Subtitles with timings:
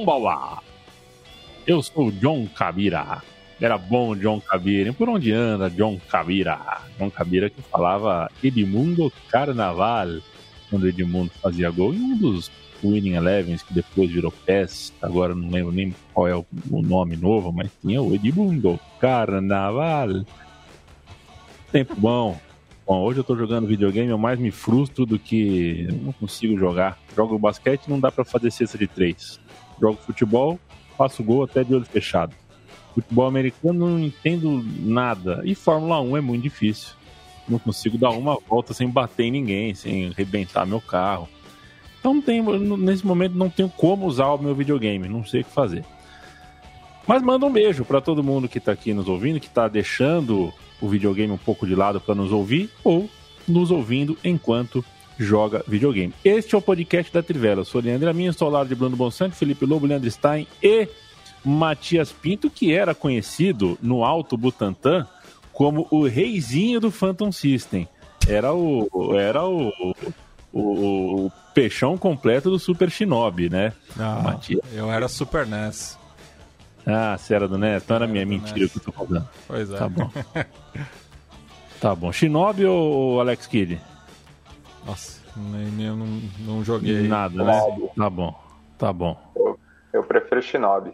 [0.00, 0.62] Ombala!
[1.66, 3.22] Eu sou o John Cabira.
[3.60, 4.88] Era bom John Cabira.
[4.88, 6.58] E por onde anda John Cabira?
[6.98, 10.08] John Cabira que falava Edmundo Carnaval,
[10.70, 11.92] quando Edmundo fazia gol.
[11.92, 12.50] E um dos
[12.82, 17.52] Winning Elevens, que depois virou PES, agora não lembro nem qual é o, nome novo,
[17.52, 20.24] mas tinha o Edmundo Carnaval.
[21.70, 22.40] Tempo bom.
[22.86, 26.98] Bom, hoje eu tô jogando videogame, eu mais me frustro do que não consigo jogar.
[27.14, 29.38] Jogo basquete não dá pra fazer cesta de três.
[29.80, 30.58] Jogo futebol,
[30.96, 32.34] faço gol até de olho fechado.
[32.94, 35.40] Futebol americano não entendo nada.
[35.44, 36.94] E Fórmula 1 é muito difícil.
[37.48, 41.28] Não consigo dar uma volta sem bater em ninguém, sem arrebentar meu carro.
[41.98, 45.44] Então não tenho, nesse momento não tenho como usar o meu videogame, não sei o
[45.44, 45.84] que fazer.
[47.06, 50.52] Mas manda um beijo para todo mundo que tá aqui nos ouvindo, que tá deixando
[50.80, 53.08] o videogame um pouco de lado para nos ouvir ou
[53.46, 54.84] nos ouvindo enquanto
[55.20, 56.14] joga videogame.
[56.24, 57.60] Este é o podcast da Trivela.
[57.60, 60.88] Eu sou Leandro Amin, estou ao lado de Bruno Bonsante, Felipe Lobo, Leandro Stein e
[61.44, 65.06] Matias Pinto, que era conhecido no Alto Butantã
[65.52, 67.86] como o reizinho do Phantom System.
[68.26, 68.88] Era o
[69.18, 69.70] era o,
[70.52, 73.72] o, o peixão completo do Super Shinobi, né?
[73.96, 74.60] Não, Matias.
[74.72, 75.98] eu era Super NES.
[76.86, 77.82] Ah, você era do NES?
[77.82, 78.72] Então era minha do mentira NES.
[78.72, 79.28] que eu tô falando.
[79.46, 79.76] Pois é.
[79.76, 80.10] Tá bom.
[81.80, 82.12] Tá bom.
[82.12, 83.80] Shinobi ou Alex Kidd?
[84.84, 86.06] Nossa, nem, nem eu não,
[86.40, 87.06] não joguei.
[87.06, 87.60] Nada, né?
[87.96, 88.40] Tá bom.
[88.78, 89.16] Tá bom.
[89.92, 90.92] Eu prefiro Shinobi.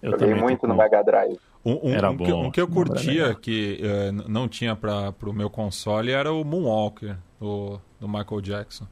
[0.00, 1.38] Eu Joguei muito no Mega Drive.
[1.64, 2.46] Um, um- Era um que, bom.
[2.46, 3.78] um que eu curtia, que
[4.10, 8.86] n- não tinha para pro meu console, era o Moonwalker, do, do Michael Jackson.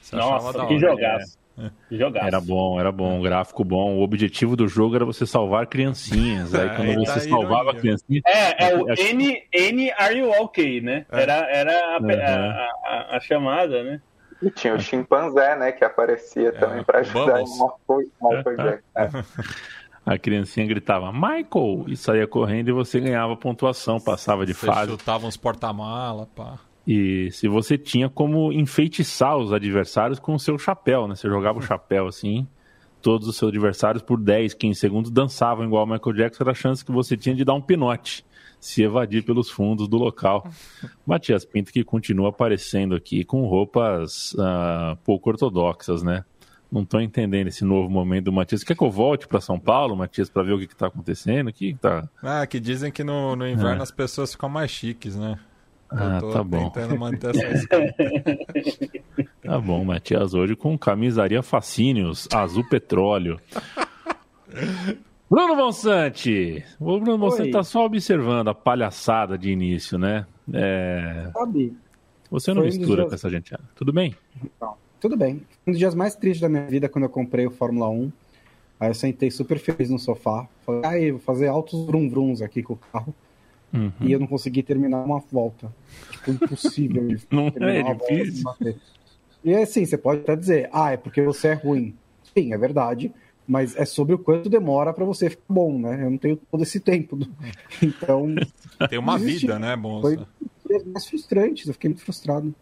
[0.00, 1.38] Você Nossa, que jogaço.
[1.90, 2.26] Jogaço.
[2.26, 3.96] Era bom, era bom, gráfico bom.
[3.96, 6.54] O objetivo do jogo era você salvar criancinhas.
[6.54, 7.80] Aí É, quando aí você tá a salvava ironia.
[7.80, 8.22] criancinhas.
[8.26, 11.06] É, é o Acho- N, N Are You OK, né?
[11.12, 11.22] É.
[11.22, 12.10] Era, era a, Uhum.
[12.10, 12.68] a-
[13.12, 14.00] a- a chamada, né?
[14.42, 17.50] E tinha o chimpanzé, né, que aparecia também pra ajudar Bubbles.
[17.50, 19.24] em Michael, Michael Jackson.
[20.06, 21.84] A criancinha gritava Michael!
[21.86, 24.90] E saía correndo e você ganhava pontuação, passava de Você fase.
[24.90, 26.58] chutava uns porta-mala, pá.
[26.86, 31.14] E se você tinha como enfeitiçar os adversários com o seu chapéu, né?
[31.14, 32.46] Você jogava o chapéu assim,
[33.00, 36.54] todos os seus adversários por 10, 15 segundos dançavam igual o Michael Jackson, era a
[36.54, 38.24] chance que você tinha de dar um pinote,
[38.60, 40.46] se evadir pelos fundos do local.
[41.06, 46.24] Matias Pinto que continua aparecendo aqui com roupas ah, pouco ortodoxas, né?
[46.70, 48.64] Não estou entendendo esse novo momento do Matias.
[48.64, 51.48] Quer que eu volte para São Paulo, Matias, para ver o que está acontecendo?
[51.48, 52.08] O que que tá...
[52.20, 55.38] Ah, que dizem que no, no inverno as pessoas ficam mais chiques, né?
[55.96, 56.70] Ah, tá bom.
[56.70, 57.66] tentando manter essa.
[59.42, 63.38] Tá bom, Matias, hoje com camisaria Fascínios, azul petróleo.
[65.30, 66.64] Bruno Bonsante!
[66.80, 67.50] O Bruno Bonsante Oi.
[67.50, 70.26] tá só observando a palhaçada de início, né?
[70.52, 71.76] É, Sabe?
[72.30, 73.54] Você não Foi um mistura dias- com essa gente.
[73.74, 74.14] Tudo bem?
[75.00, 75.42] Tudo bem.
[75.66, 78.10] Um dos dias mais tristes da minha vida quando eu comprei o Fórmula 1.
[78.80, 80.46] Aí eu sentei super feliz no sofá.
[80.64, 83.14] Falei, aí, vou fazer altos vrum vrums aqui com o carro.
[83.74, 83.92] Uhum.
[84.00, 85.70] E eu não consegui terminar uma volta.
[86.12, 88.44] Tipo, impossível de Não terminar é uma volta difícil.
[89.44, 91.94] E assim, você pode até dizer, ah, é porque você é ruim.
[92.36, 93.12] Sim, é verdade.
[93.46, 96.02] Mas é sobre o quanto demora pra você ficar bom, né?
[96.04, 97.18] Eu não tenho todo esse tempo.
[97.82, 98.34] Então,
[98.88, 100.26] Tem uma Existe- vida, né, moça?
[100.66, 101.66] foi mais frustrantes.
[101.66, 102.54] Eu fiquei muito frustrado.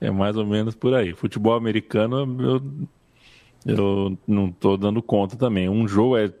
[0.00, 1.12] É mais ou menos por aí.
[1.14, 2.62] Futebol americano, eu,
[3.76, 5.68] eu não tô dando conta também.
[5.68, 6.32] Um jogo é.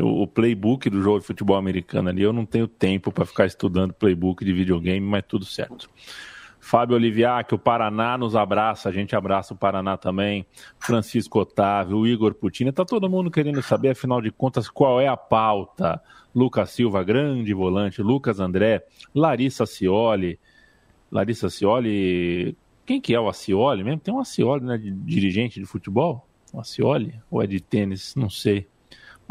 [0.00, 3.92] O playbook do jogo de futebol americano ali, eu não tenho tempo para ficar estudando
[3.92, 5.90] playbook de videogame, mas tudo certo.
[6.60, 10.46] Fábio Oliviac, o Paraná nos abraça, a gente abraça o Paraná também.
[10.78, 15.16] Francisco Otávio, Igor Putina, tá todo mundo querendo saber, afinal de contas, qual é a
[15.16, 16.00] pauta.
[16.32, 20.38] Lucas Silva, grande volante, Lucas André, Larissa Cioli.
[21.10, 22.56] Larissa Cioli,
[22.86, 24.00] quem que é o Acioli mesmo?
[24.00, 26.26] Tem um Acioli, né, de dirigente de futebol?
[26.52, 27.20] O Acioli?
[27.28, 28.14] Ou é de tênis?
[28.14, 28.68] Não sei.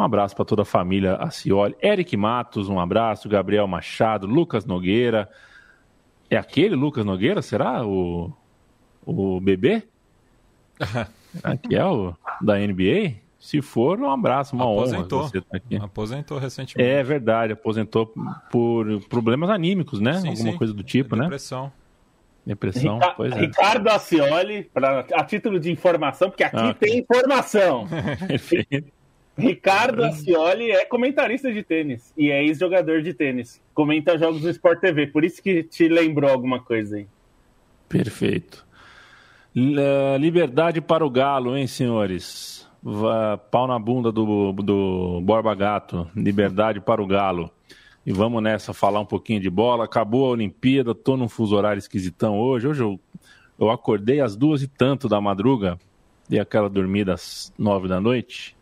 [0.01, 1.75] Um abraço para toda a família Acioli.
[1.81, 3.29] Eric Matos, um abraço.
[3.29, 5.29] Gabriel Machado, Lucas Nogueira.
[6.27, 7.85] É aquele Lucas Nogueira, será?
[7.85, 8.33] O,
[9.05, 9.83] o bebê?
[11.43, 13.13] Aqui é o da NBA?
[13.39, 15.19] Se for, um abraço, uma aposentou.
[15.19, 15.75] honra você tá aqui.
[15.75, 16.89] Aposentou recentemente.
[16.91, 18.11] É verdade, aposentou
[18.51, 20.13] por problemas anímicos, né?
[20.19, 20.57] Sim, Alguma sim.
[20.57, 21.23] coisa do tipo, né?
[21.23, 21.71] Depressão.
[22.45, 23.39] Depressão, Rica- pois é.
[23.39, 26.73] Ricardo Acioli, pra, a título de informação, porque aqui Ah.
[26.73, 27.87] tem informação.
[28.27, 28.91] Perfeito.
[29.37, 33.61] Ricardo Acioli é comentarista de tênis e é ex-jogador de tênis.
[33.73, 37.07] Comenta jogos do Sport TV, por isso que te lembrou alguma coisa aí.
[37.87, 38.65] Perfeito.
[39.55, 42.69] Eh, Liberdade para o Galo, hein, senhores?
[43.51, 46.09] Pau na bunda do, do Borba Gato.
[46.15, 47.51] Liberdade para o Galo.
[48.05, 49.85] E vamos nessa falar um pouquinho de bola.
[49.85, 52.67] Acabou a Olimpíada, tô num fuso horário esquisitão hoje.
[52.67, 52.99] Hoje eu,
[53.59, 55.77] eu acordei às duas e tanto da madruga,
[56.27, 58.55] dei aquela dormida às nove da noite.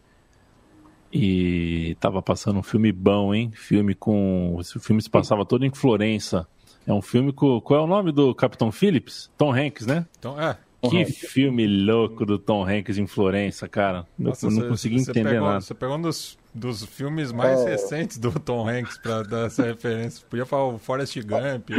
[1.12, 3.52] E tava passando um filme bom, hein?
[3.54, 4.58] Filme com.
[4.60, 6.48] Esse filme se passava todo em Florença.
[6.86, 7.60] É um filme com.
[7.62, 9.30] Qual é o nome do Capitão Phillips?
[9.38, 10.06] Tom Hanks, né?
[10.20, 10.58] Então, é.
[10.90, 14.06] Que filme louco do Tom Hanks em Florença, cara.
[14.18, 15.60] Eu Nossa, não você- consegui você entender pegou, nada.
[15.60, 17.72] Você pegou um dos, dos filmes mais É.
[17.72, 20.26] recentes do Tom Hanks pra dar essa referência.
[20.30, 21.70] Podia falar o Forrest Gump,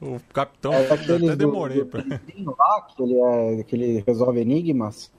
[0.00, 2.02] o, o Capitão É Phillips, até do- demorei do- pra...
[2.02, 5.10] do lá, que ele, é, que ele resolve enigmas.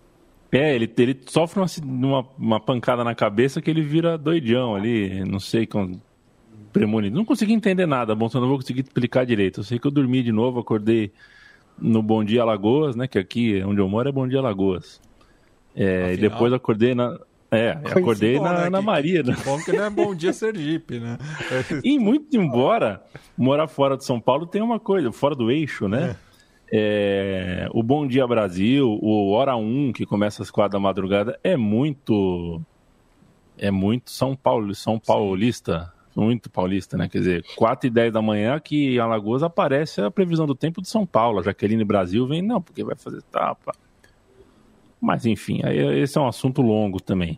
[0.55, 5.23] É, ele, ele sofre uma, uma, uma pancada na cabeça que ele vira doidão ali,
[5.25, 5.99] não sei, com
[6.71, 7.15] premonido.
[7.15, 9.61] Não consegui entender nada, bom, só não vou conseguir explicar direito.
[9.61, 11.11] Eu sei que eu dormi de novo, acordei
[11.77, 15.01] no Bom Dia Alagoas, né, que aqui onde eu moro é Bom Dia Alagoas.
[15.75, 17.19] É, e depois acordei na...
[17.51, 19.33] É, acordei na, né, na que- Maria, né?
[19.35, 21.17] que Bom que não é Bom Dia Sergipe, né?
[21.83, 23.01] E muito embora
[23.37, 26.11] morar fora de São Paulo tem uma coisa, fora do eixo, né?
[26.11, 26.34] É,
[27.73, 32.61] o Bom Dia Brasil, o Hora 1, que começa às quatro da madrugada, é muito.
[33.57, 35.93] É muito São Paulo, São Paulista.
[36.15, 37.09] Muito paulista, né?
[37.09, 40.81] Quer dizer, 4 e 10 da manhã que em Alagoas aparece a previsão do tempo
[40.81, 41.39] de São Paulo.
[41.39, 43.73] A Jaqueline Brasil vem, não, porque vai fazer tapa.
[45.01, 47.37] Mas enfim, aí esse é um assunto longo também.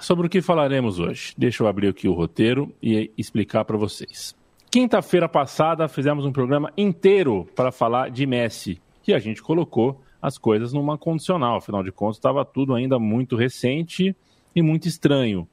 [0.00, 1.34] Sobre o que falaremos hoje?
[1.36, 4.34] Deixa eu abrir aqui o roteiro e explicar para vocês.
[4.70, 10.38] Quinta-feira passada fizemos um programa inteiro para falar de Messi e a gente colocou as
[10.38, 11.56] coisas numa condicional.
[11.56, 14.14] Afinal de contas, estava tudo ainda muito recente
[14.54, 15.48] e muito estranho.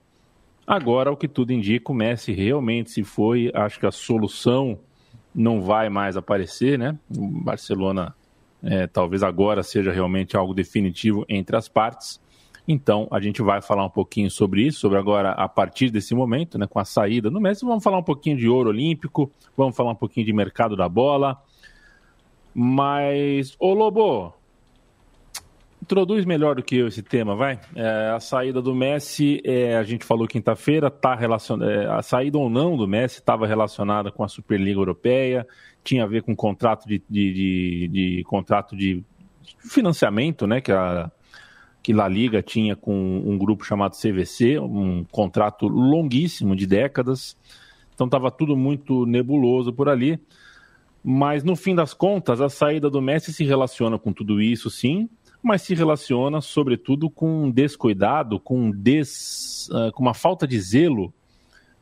[0.67, 3.49] Agora, o que tudo indica, o Messi realmente se foi.
[3.55, 4.77] Acho que a solução
[5.33, 6.95] não vai mais aparecer, né?
[7.09, 8.15] O Barcelona
[8.61, 12.21] é, talvez agora seja realmente algo definitivo entre as partes.
[12.67, 16.57] Então, a gente vai falar um pouquinho sobre isso, sobre agora, a partir desse momento,
[16.57, 17.65] né, com a saída do Messi.
[17.65, 21.41] Vamos falar um pouquinho de ouro olímpico, vamos falar um pouquinho de mercado da bola.
[22.53, 24.33] Mas, ô Lobo,
[25.81, 27.57] introduz melhor do que eu esse tema, vai.
[27.73, 31.61] É, a saída do Messi, é, a gente falou quinta-feira, tá relacion...
[31.61, 35.47] é, a saída ou não do Messi estava relacionada com a Superliga Europeia,
[35.85, 39.01] tinha a ver com contrato de, de, de, de contrato de
[39.59, 41.09] financiamento, né, que a
[41.87, 42.93] que La Liga tinha com
[43.25, 47.37] um grupo chamado CVC, um contrato longuíssimo de décadas.
[47.95, 50.19] Então estava tudo muito nebuloso por ali.
[51.01, 55.07] Mas no fim das contas, a saída do Messi se relaciona com tudo isso, sim,
[55.41, 61.13] mas se relaciona sobretudo com um descuidado, com, des, uh, com uma falta de zelo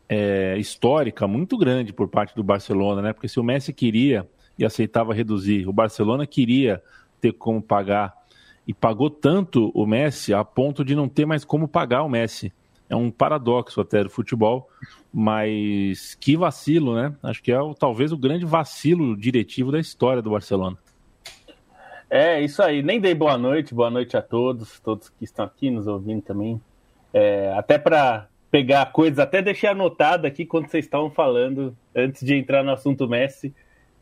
[0.07, 3.11] é, histórica muito grande por parte do Barcelona, né?
[3.11, 6.79] Porque se o Messi queria e aceitava reduzir, o Barcelona queria
[7.19, 8.13] ter como pagar
[8.67, 12.51] e pagou tanto o Messi a ponto de não ter mais como pagar o Messi.
[12.89, 14.69] É um paradoxo até do futebol,
[15.11, 17.15] mas que vacilo, né?
[17.23, 20.77] Acho que é talvez o grande vacilo diretivo da história do Barcelona.
[22.09, 22.83] É, isso aí.
[22.83, 26.61] Nem dei boa noite, boa noite a todos, todos que estão aqui nos ouvindo também.
[27.11, 32.35] É, até para pegar coisas, até deixei anotado aqui quando vocês estavam falando, antes de
[32.35, 33.53] entrar no assunto Messi,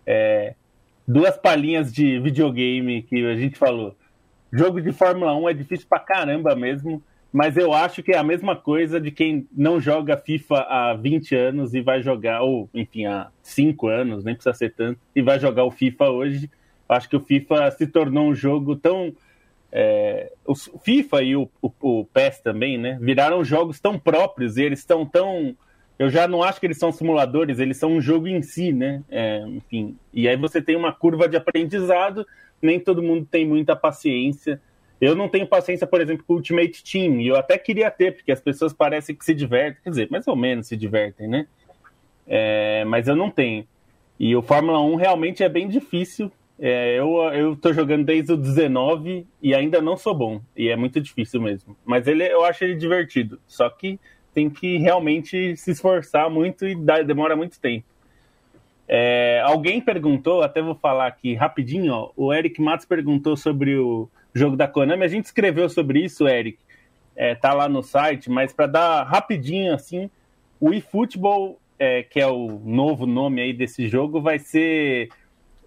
[0.06, 0.56] é,
[1.08, 3.96] duas palhinhas de videogame que a gente falou.
[4.54, 8.24] Jogo de Fórmula 1 é difícil pra caramba mesmo, mas eu acho que é a
[8.24, 13.08] mesma coisa de quem não joga FIFA há 20 anos e vai jogar, ou enfim,
[13.08, 16.52] há 5 anos, nem precisa ser tanto, e vai jogar o FIFA hoje.
[16.88, 19.12] Acho que o FIFA se tornou um jogo tão.
[19.72, 23.00] É, o FIFA e o, o, o PES também, né?
[23.02, 25.56] Viraram jogos tão próprios e eles estão tão
[25.98, 29.04] eu já não acho que eles são simuladores, eles são um jogo em si, né?
[29.10, 32.26] É, enfim, e aí você tem uma curva de aprendizado,
[32.66, 34.62] nem todo mundo tem muita paciência.
[35.00, 38.16] Eu não tenho paciência, por exemplo, com o Ultimate Team, e eu até queria ter,
[38.16, 41.46] porque as pessoas parecem que se divertem, quer dizer, mais ou menos se divertem, né?
[42.26, 43.68] É, mas eu não tenho.
[44.20, 46.32] E o Fórmula 1 realmente é bem difícil.
[46.58, 50.42] É, eu, eu tô jogando desde o 19 e ainda não sou bom.
[50.56, 51.76] E é muito difícil mesmo.
[51.84, 53.40] Mas ele, eu acho ele divertido.
[53.48, 54.00] Só que
[54.34, 57.86] tem que realmente se esforçar muito e dá, demora muito tempo.
[58.88, 64.10] É, alguém perguntou, até vou falar aqui rapidinho, ó, o Eric Matos perguntou sobre o
[64.34, 65.04] jogo da Konami.
[65.04, 66.60] A gente escreveu sobre isso, Eric.
[67.16, 70.10] É, tá lá no site, mas para dar rapidinho assim,
[70.60, 75.10] o eFootball, é, que é o novo nome aí desse jogo, vai ser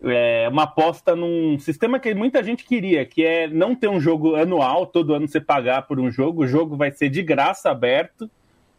[0.03, 4.35] é, uma aposta num sistema que muita gente queria, que é não ter um jogo
[4.35, 6.43] anual, todo ano você pagar por um jogo.
[6.43, 8.31] O jogo vai ser de graça aberto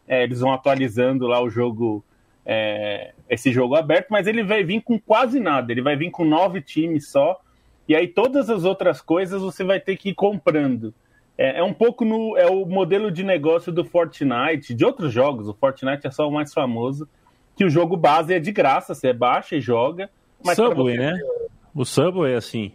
[0.08, 2.02] é, eles vão atualizando lá o jogo,
[2.50, 5.70] é, esse jogo aberto, mas ele vai vir com quase nada.
[5.70, 7.38] Ele vai vir com nove times só.
[7.86, 10.94] E aí todas as outras coisas você vai ter que ir comprando.
[11.36, 15.46] É, é um pouco no é o modelo de negócio do Fortnite, de outros jogos.
[15.46, 17.06] O Fortnite é só o mais famoso,
[17.54, 20.08] que o jogo base é de graça, você baixa e joga.
[20.42, 21.02] Mas Subway, você...
[21.02, 21.20] né?
[21.74, 22.72] O Subway é assim.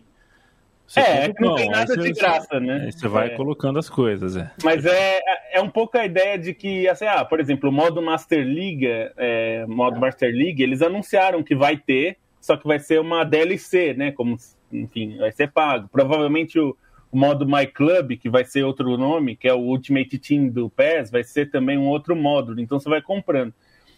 [0.93, 2.91] Você é, não tem nada de graça, né?
[2.91, 3.29] Você vai é.
[3.31, 4.51] colocando as coisas, é.
[4.63, 5.19] Mas é,
[5.53, 8.85] é um pouco a ideia de que, assim, ah, por exemplo, o modo Master League,
[9.17, 13.95] é, modo Master League, eles anunciaram que vai ter, só que vai ser uma DLC,
[13.95, 14.12] né?
[14.12, 14.38] Como,
[14.71, 15.89] enfim, vai ser pago.
[15.91, 16.77] Provavelmente o,
[17.12, 20.69] o modo My Club, que vai ser outro nome, que é o Ultimate Team do
[20.69, 22.62] PES, vai ser também um outro módulo.
[22.62, 23.51] Então você vai comprando.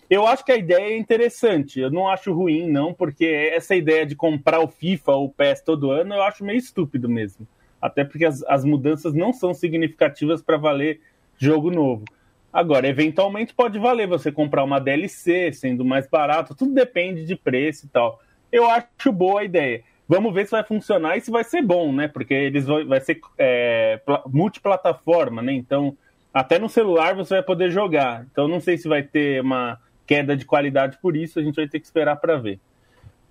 [0.10, 1.80] Eu acho que a ideia é interessante.
[1.80, 5.62] Eu não acho ruim, não, porque essa ideia de comprar o FIFA ou o PES
[5.62, 7.48] todo ano eu acho meio estúpido mesmo.
[7.82, 11.02] Até porque as, as mudanças não são significativas para valer
[11.38, 12.06] jogo novo.
[12.54, 17.86] Agora, eventualmente pode valer você comprar uma DLC sendo mais barato, tudo depende de preço
[17.86, 18.22] e tal.
[18.52, 19.84] Eu acho boa a ideia.
[20.08, 22.08] Vamos ver se vai funcionar e se vai ser bom, né?
[22.08, 25.52] Porque eles vão, vai ser é, multiplataforma, né?
[25.52, 25.98] Então,
[26.34, 28.26] até no celular você vai poder jogar.
[28.32, 31.68] Então, não sei se vai ter uma queda de qualidade por isso, a gente vai
[31.68, 32.60] ter que esperar para ver.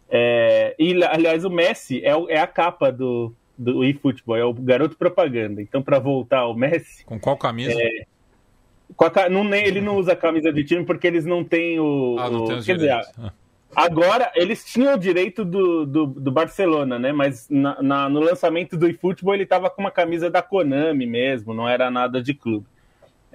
[0.08, 4.96] É, e, aliás, o Messi é, é a capa do, do eFootball, é o garoto
[4.96, 5.62] propaganda.
[5.62, 7.04] Então, para voltar ao Messi.
[7.04, 7.72] Com qual camisa?
[7.72, 8.06] É,
[8.98, 12.16] a, não, ele não usa camisa de time porque eles não têm o.
[12.18, 13.32] Ah, não o, tem os quer dizer, ah.
[13.74, 17.12] agora eles tinham o direito do, do, do Barcelona, né?
[17.12, 21.54] Mas na, na, no lançamento do eFootball ele tava com uma camisa da Konami mesmo,
[21.54, 22.66] não era nada de clube.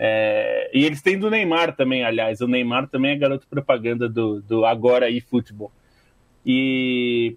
[0.01, 2.39] É, e eles têm do Neymar também, aliás.
[2.39, 5.69] O Neymar também é garoto propaganda do, do Agora e Futebol.
[6.45, 7.35] E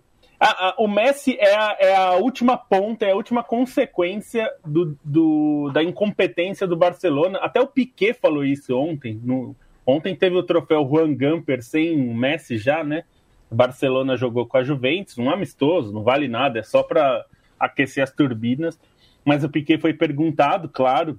[0.79, 5.83] o Messi é a, é a, última ponta, é a última consequência do, do, da
[5.83, 7.41] incompetência do Barcelona.
[7.41, 9.21] Até o Piquet falou isso ontem.
[9.25, 13.03] No, ontem teve o troféu Juan Gamper sem o Messi já, né?
[13.51, 17.25] O Barcelona jogou com a Juventus, um amistoso, não vale nada, é só para
[17.59, 18.79] aquecer as turbinas.
[19.25, 21.19] Mas o Piquet foi perguntado, claro,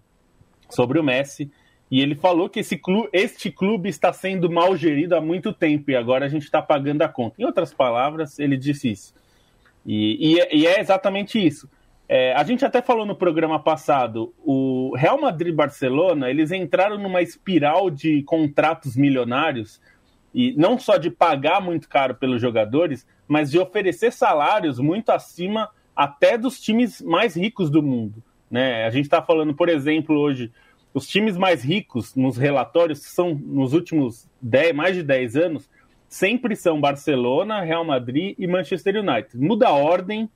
[0.73, 1.51] sobre o Messi.
[1.89, 5.91] E ele falou que esse clube, este clube está sendo mal gerido há muito tempo
[5.91, 7.41] e agora a gente está pagando a conta.
[7.41, 9.13] Em outras palavras, ele disse isso.
[9.85, 11.69] E, e, é, e é exatamente isso.
[12.07, 16.97] É, a gente até falou no programa passado, o Real Madrid e Barcelona, eles entraram
[16.97, 19.79] numa espiral de contratos milionários,
[20.33, 25.69] e não só de pagar muito caro pelos jogadores, mas de oferecer salários muito acima
[25.95, 28.21] até dos times mais ricos do mundo.
[28.49, 28.85] Né?
[28.85, 30.51] A gente está falando, por exemplo, hoje
[30.93, 35.69] os times mais ricos nos relatórios são, nos últimos 10, mais de 10 anos,
[36.07, 39.35] sempre são Barcelona, Real Madrid e Manchester United.
[39.35, 40.29] Muda a ordem,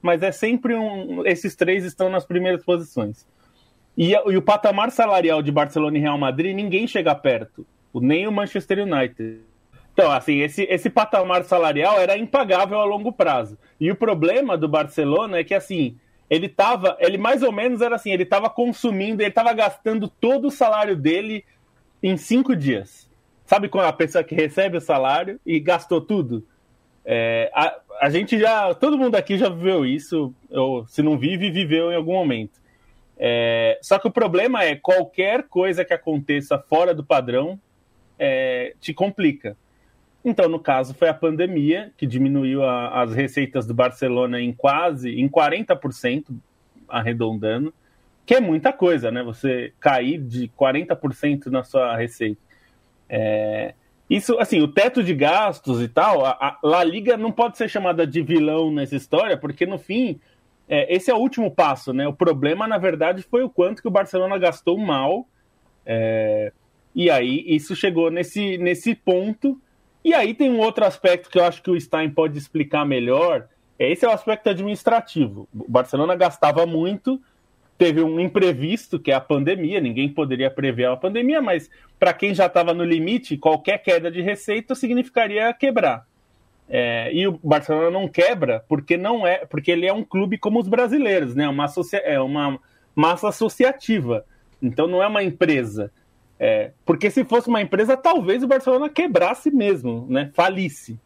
[0.00, 1.26] mas é sempre um.
[1.26, 3.26] Esses três estão nas primeiras posições.
[3.96, 8.32] E, e o patamar salarial de Barcelona e Real Madrid, ninguém chega perto, nem o
[8.32, 9.40] Manchester United.
[9.92, 13.56] Então, assim, esse, esse patamar salarial era impagável a longo prazo.
[13.80, 15.96] E o problema do Barcelona é que, assim,
[16.28, 20.48] ele tava, ele mais ou menos era assim, ele tava consumindo, ele tava gastando todo
[20.48, 21.44] o salário dele
[22.02, 23.08] em cinco dias.
[23.44, 26.46] Sabe quando a pessoa que recebe o salário e gastou tudo?
[27.04, 31.50] É, a, a gente já, todo mundo aqui já viveu isso, ou se não vive,
[31.50, 32.62] viveu em algum momento.
[33.16, 37.60] É, só que o problema é qualquer coisa que aconteça fora do padrão
[38.18, 39.56] é, te complica.
[40.24, 45.10] Então, no caso, foi a pandemia que diminuiu a, as receitas do Barcelona em quase,
[45.20, 46.34] em 40%,
[46.88, 47.74] arredondando,
[48.24, 49.22] que é muita coisa, né?
[49.22, 52.40] Você cair de 40% na sua receita.
[53.08, 53.74] É,
[54.08, 57.68] isso, assim, o teto de gastos e tal, a, a La Liga não pode ser
[57.68, 60.18] chamada de vilão nessa história, porque no fim,
[60.68, 62.08] é, esse é o último passo, né?
[62.08, 65.26] O problema, na verdade, foi o quanto que o Barcelona gastou mal.
[65.84, 66.52] É,
[66.94, 69.60] E aí isso chegou nesse, nesse ponto.
[70.04, 73.48] E aí tem um outro aspecto que eu acho que o Stein pode explicar melhor.
[73.78, 75.48] Esse é o aspecto administrativo.
[75.54, 77.20] O Barcelona gastava muito,
[77.78, 79.80] teve um imprevisto, que é a pandemia.
[79.80, 84.20] Ninguém poderia prever a pandemia, mas para quem já estava no limite, qualquer queda de
[84.20, 86.06] receita significaria quebrar.
[86.68, 90.60] É, e o Barcelona não quebra porque não é, porque ele é um clube como
[90.60, 91.48] os brasileiros, né?
[91.48, 92.58] Uma associa, é uma
[92.94, 94.24] massa associativa.
[94.62, 95.90] Então não é uma empresa.
[96.38, 100.30] É, porque se fosse uma empresa, talvez o Barcelona quebrasse mesmo, né?
[100.34, 100.98] Falisse.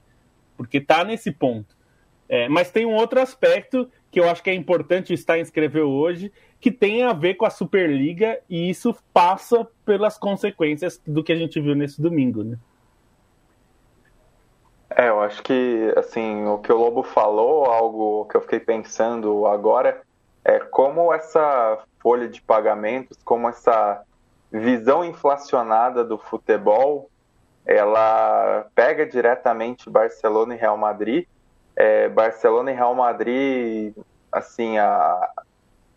[0.56, 1.76] Porque está nesse ponto.
[2.28, 6.32] É, mas tem um outro aspecto que eu acho que é importante estar inscreveu hoje,
[6.60, 11.36] que tem a ver com a Superliga, e isso passa pelas consequências do que a
[11.36, 12.58] gente viu nesse domingo, né?
[14.90, 19.46] É, eu acho que assim, o que o Lobo falou, algo que eu fiquei pensando
[19.46, 20.02] agora,
[20.44, 24.02] é como essa folha de pagamentos, como essa
[24.50, 27.10] visão inflacionada do futebol,
[27.66, 31.26] ela pega diretamente Barcelona e Real Madrid.
[31.76, 33.94] É, Barcelona e Real Madrid,
[34.32, 35.30] assim, a,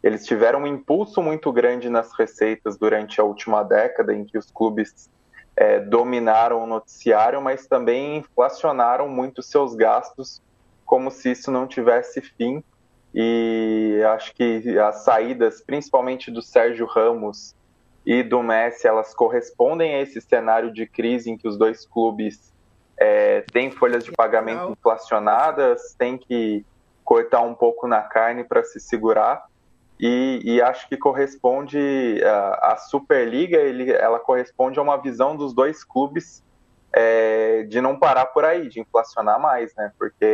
[0.03, 4.51] eles tiveram um impulso muito grande nas receitas durante a última década, em que os
[4.51, 5.09] clubes
[5.55, 10.41] é, dominaram o noticiário, mas também inflacionaram muito seus gastos,
[10.85, 12.63] como se isso não tivesse fim.
[13.13, 17.55] E acho que as saídas, principalmente do Sérgio Ramos
[18.05, 22.51] e do Messi, elas correspondem a esse cenário de crise em que os dois clubes
[22.97, 26.65] é, têm folhas de pagamento inflacionadas, têm que
[27.03, 29.45] cortar um pouco na carne para se segurar.
[29.99, 31.79] E, e, acho que corresponde
[32.23, 36.43] a, a Superliga, ele, ela corresponde a uma visão dos dois clubes
[36.91, 39.91] é, de não parar por aí, de inflacionar mais, né?
[39.99, 40.25] Porque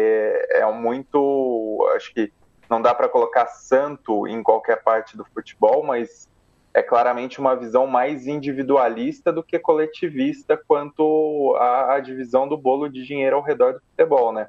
[0.51, 2.31] é muito, acho que
[2.69, 6.29] não dá para colocar santo em qualquer parte do futebol, mas
[6.74, 13.03] é claramente uma visão mais individualista do que coletivista quanto à, divisão do bolo de
[13.03, 14.47] dinheiro ao redor do futebol, né?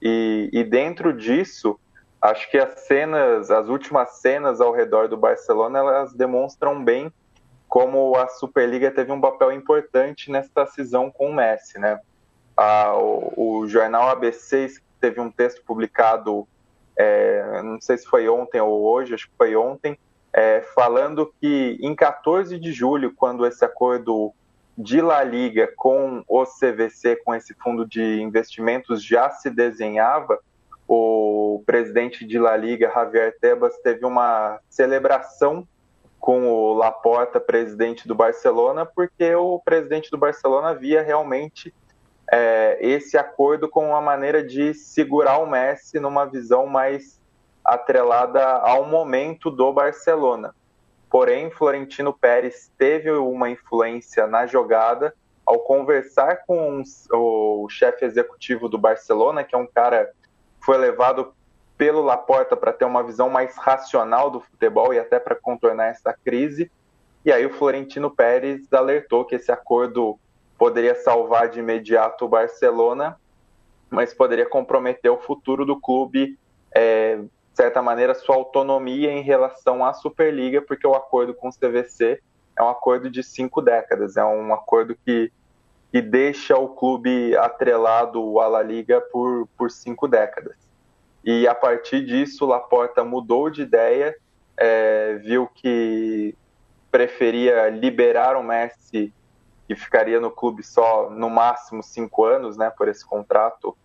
[0.00, 1.78] E, e dentro disso
[2.20, 7.12] acho que as cenas, as últimas cenas ao redor do Barcelona, elas demonstram bem
[7.68, 12.00] como a Superliga teve um papel importante nessa cisão com o Messi, né?
[12.96, 14.68] O, o, jornal ABC
[15.00, 16.46] teve um texto publicado,
[16.96, 19.98] é, não sei se foi ontem ou hoje, acho que foi ontem,
[20.32, 24.32] é, falando que em 14 de julho, quando esse acordo
[24.76, 30.38] de La Liga com o CVC, com esse fundo de investimentos já se desenhava,
[30.88, 35.66] o presidente de La Liga, Javier Tebas, teve uma celebração
[36.18, 41.72] com o Laporta, presidente do Barcelona, porque o presidente do Barcelona via realmente
[42.30, 47.19] é, esse acordo como uma maneira de segurar o Messi numa visão mais
[47.64, 50.54] atrelada ao momento do Barcelona.
[51.08, 58.78] Porém, Florentino Pérez teve uma influência na jogada ao conversar com o chefe executivo do
[58.78, 60.10] Barcelona, que é um cara
[60.60, 61.34] foi levado
[61.76, 66.12] pelo Laporta para ter uma visão mais racional do futebol e até para contornar essa
[66.12, 66.70] crise.
[67.24, 70.18] E aí o Florentino Pérez alertou que esse acordo
[70.58, 73.18] poderia salvar de imediato o Barcelona,
[73.88, 76.38] mas poderia comprometer o futuro do clube,
[76.74, 77.18] é,
[77.60, 82.18] certa maneira, sua autonomia em relação à Superliga, porque o acordo com o CVC
[82.56, 85.30] é um acordo de cinco décadas, é um acordo que
[85.92, 90.56] e deixa o clube atrelado à La Liga por, por cinco décadas.
[91.22, 94.16] E a partir disso, Laporta mudou de ideia,
[94.56, 96.34] é, viu que
[96.90, 99.12] preferia liberar o Messi,
[99.68, 103.76] que ficaria no clube só no máximo cinco anos, né, por esse contrato,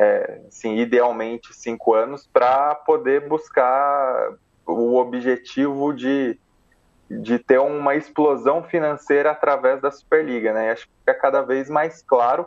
[0.00, 4.32] é, assim, idealmente cinco anos, para poder buscar
[4.66, 6.38] o objetivo de
[7.10, 10.70] de ter uma explosão financeira através da Superliga, né?
[10.70, 12.46] acho que fica cada vez mais claro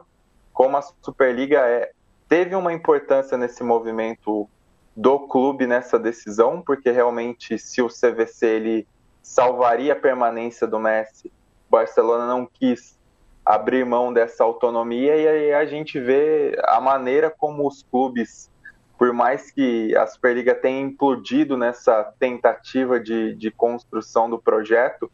[0.54, 1.92] como a Superliga é,
[2.30, 4.48] teve uma importância nesse movimento
[4.96, 8.88] do clube nessa decisão, porque realmente se o CVC ele
[9.22, 11.28] salvaria a permanência do Messi,
[11.68, 12.98] o Barcelona não quis
[13.46, 18.52] abrir mão dessa autonomia e aí a gente vê a maneira como os clubes
[18.98, 25.12] por mais que a Superliga tenha implodido nessa tentativa de, de construção do projeto,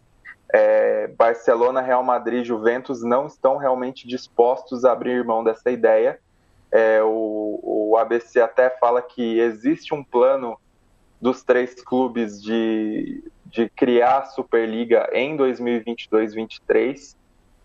[0.54, 6.20] é, Barcelona, Real Madrid Juventus não estão realmente dispostos a abrir mão dessa ideia.
[6.72, 10.60] É, o, o, ABC até fala que existe um plano
[11.22, 17.16] dos três clubes de, de criar a Superliga em 2022-23.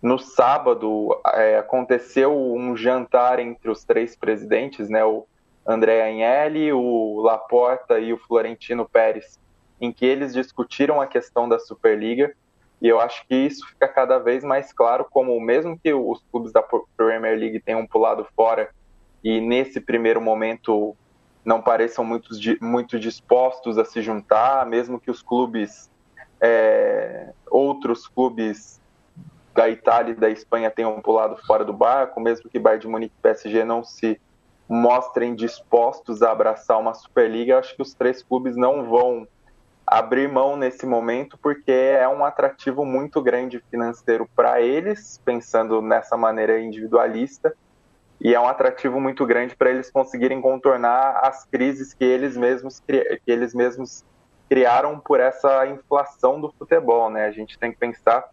[0.04, 5.02] No sábado é, aconteceu um jantar entre os três presidentes, né?
[5.02, 5.26] O,
[5.66, 9.40] André Agnelli, o Laporta e o Florentino Pérez,
[9.80, 12.34] em que eles discutiram a questão da Superliga.
[12.82, 16.52] E eu acho que isso fica cada vez mais claro, como mesmo que os clubes
[16.52, 16.62] da
[16.94, 18.68] Premier League tenham pulado fora
[19.22, 20.94] e nesse primeiro momento
[21.42, 22.28] não pareçam muito,
[22.60, 25.90] muito dispostos a se juntar, mesmo que os clubes,
[26.42, 28.83] é, outros clubes
[29.54, 33.14] da Itália e da Espanha tenham pulado fora do barco, mesmo que Bayern de Munique
[33.16, 34.20] e PSG não se
[34.68, 39.28] mostrem dispostos a abraçar uma Superliga, acho que os três clubes não vão
[39.86, 46.16] abrir mão nesse momento, porque é um atrativo muito grande financeiro para eles, pensando nessa
[46.16, 47.54] maneira individualista,
[48.20, 52.80] e é um atrativo muito grande para eles conseguirem contornar as crises que eles mesmos
[52.80, 54.04] que eles mesmos
[54.48, 57.26] criaram por essa inflação do futebol, né?
[57.26, 58.24] A gente tem que pensar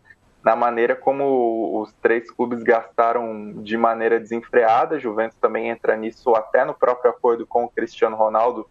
[0.44, 5.00] na maneira como os três clubes gastaram de maneira desenfreada.
[5.00, 8.68] Juventus também entra nisso até no próprio acordo com o Cristiano Ronaldo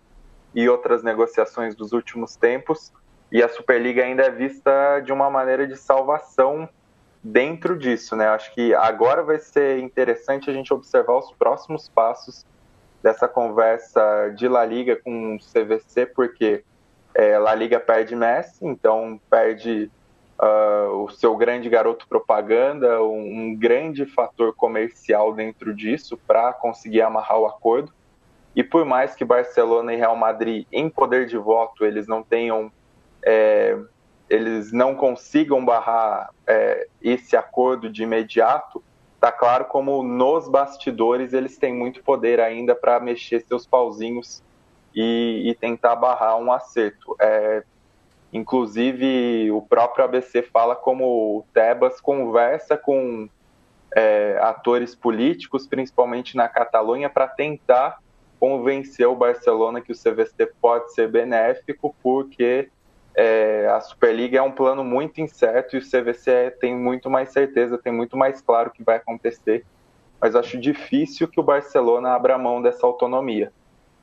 [0.55, 2.93] e outras negociações dos últimos tempos.
[3.31, 6.69] E a Superliga ainda é vista de uma maneira de salvação
[7.23, 8.27] dentro disso, né?
[8.29, 12.45] Acho que agora vai ser interessante a gente observar os próximos passos
[13.01, 16.65] dessa conversa de La Liga com o CVC, porque
[17.15, 19.91] é, La Liga perde Messi, então perde
[20.41, 27.03] uh, o seu grande garoto propaganda, um, um grande fator comercial dentro disso para conseguir
[27.03, 27.93] amarrar o acordo.
[28.57, 32.73] E por mais que Barcelona e Real Madrid, em poder de voto, eles não tenham,
[33.23, 33.79] é,
[34.29, 38.83] eles não consigam barrar é, esse acordo de imediato,
[39.21, 44.43] tá claro como nos bastidores eles têm muito poder ainda para mexer seus pauzinhos
[44.95, 47.15] e, e, tentar barrar um acerto.
[47.21, 47.63] É,
[48.33, 51.05] inclusive, o próprio ABC fala como
[51.39, 53.29] o Tebas conversa com
[53.95, 57.99] é, atores políticos, principalmente na Catalunha, para tentar
[58.39, 62.71] convencer o Barcelona que o CVC pode ser benéfico, porque
[63.15, 67.77] é, a Superliga é um plano muito incerto e o CVC tem muito mais certeza,
[67.77, 69.65] tem muito mais claro o que vai acontecer.
[70.21, 73.53] Mas acho difícil que o Barcelona abra mão dessa autonomia.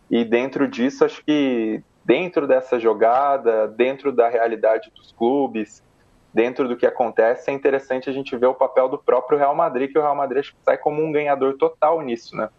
[0.09, 5.83] E dentro disso, acho que dentro dessa jogada, dentro da realidade dos clubes,
[6.33, 9.91] dentro do que acontece, é interessante a gente ver o papel do próprio Real Madrid,
[9.91, 12.49] que o Real Madrid sai como um ganhador total nisso, né?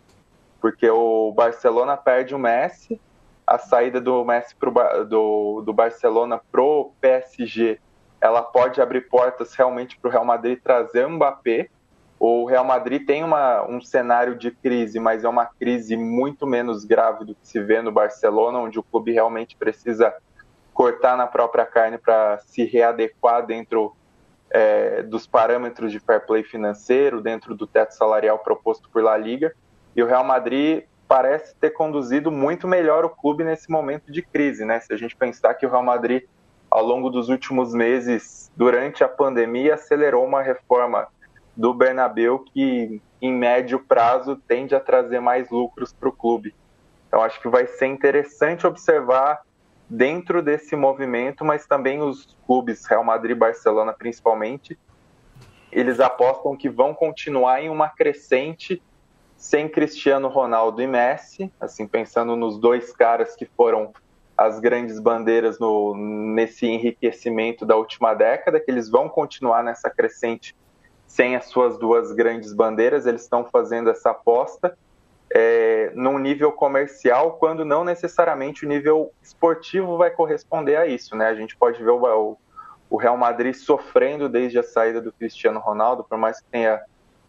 [0.61, 3.01] porque o Barcelona perde o Messi,
[3.47, 4.71] a saída do Messi pro,
[5.05, 7.81] do, do Barcelona pro PSG,
[8.21, 11.71] ela pode abrir portas realmente para o Real Madrid trazer o Mbappé.
[12.21, 16.85] O Real Madrid tem uma, um cenário de crise, mas é uma crise muito menos
[16.85, 20.13] grave do que se vê no Barcelona, onde o clube realmente precisa
[20.75, 23.95] cortar na própria carne para se readequar dentro
[24.51, 29.55] é, dos parâmetros de fair play financeiro, dentro do teto salarial proposto por La Liga.
[29.95, 34.65] E o Real Madrid parece ter conduzido muito melhor o clube nesse momento de crise,
[34.65, 34.81] né?
[34.81, 36.25] Se a gente pensar que o Real Madrid,
[36.71, 41.09] ao longo dos últimos meses, durante a pandemia, acelerou uma reforma
[41.59, 46.55] do Bernabeu que, em médio prazo, tende a trazer mais lucros para o clube.
[47.09, 49.43] Então, acho que vai ser interessante observar
[49.91, 54.79] dentro desse movimento, mas também os clubes, Real Madrid e Barcelona principalmente,
[55.73, 58.81] eles apostam que vão continuar em uma crescente
[59.37, 63.93] sem Cristiano Ronaldo e Messi, assim pensando nos dois caras que foram
[64.37, 70.55] as grandes bandeiras no, nesse enriquecimento da última década, que eles vão continuar nessa crescente
[71.09, 74.77] sem as suas duas grandes bandeiras, eles estão fazendo essa aposta
[75.31, 81.29] é, num nível comercial, quando não necessariamente o nível esportivo vai corresponder a isso, né?
[81.29, 82.37] A gente pode ver o,
[82.89, 86.81] o Real Madrid sofrendo desde a saída do Cristiano Ronaldo, por mais que tenha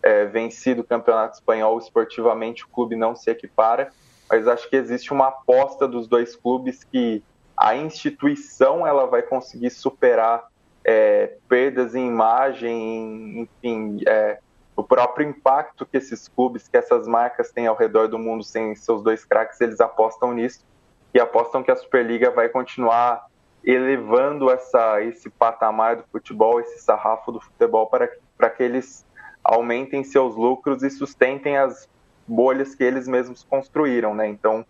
[0.01, 3.91] é, vencido o campeonato espanhol esportivamente, o clube não se equipara,
[4.29, 7.23] mas acho que existe uma aposta dos dois clubes que
[7.57, 10.47] a instituição ela vai conseguir superar
[10.91, 14.39] é, perdas em imagem, enfim, é,
[14.75, 18.73] o próprio impacto que esses clubes, que essas marcas têm ao redor do mundo sem
[18.73, 20.65] seus dois craques, eles apostam nisso
[21.13, 23.27] e apostam que a Superliga vai continuar
[23.63, 29.05] elevando essa, esse patamar do futebol, esse sarrafo do futebol para, para que eles
[29.43, 31.87] aumentem seus lucros e sustentem as
[32.27, 34.27] bolhas que eles mesmos construíram, né?
[34.27, 34.65] Então,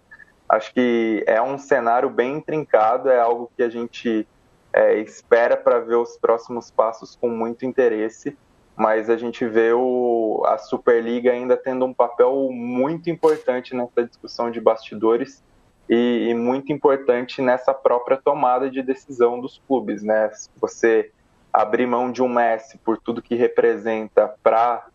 [0.49, 4.27] acho que é um cenário bem intrincado, é algo que a gente
[4.73, 8.37] é, espera para ver os próximos passos com muito interesse,
[8.75, 14.49] mas a gente vê o, a Superliga ainda tendo um papel muito importante nessa discussão
[14.49, 15.43] de bastidores
[15.89, 20.31] e, e muito importante nessa própria tomada de decisão dos clubes, né?
[20.61, 21.11] Você
[21.51, 24.87] abrir mão de um Messi por tudo que representa para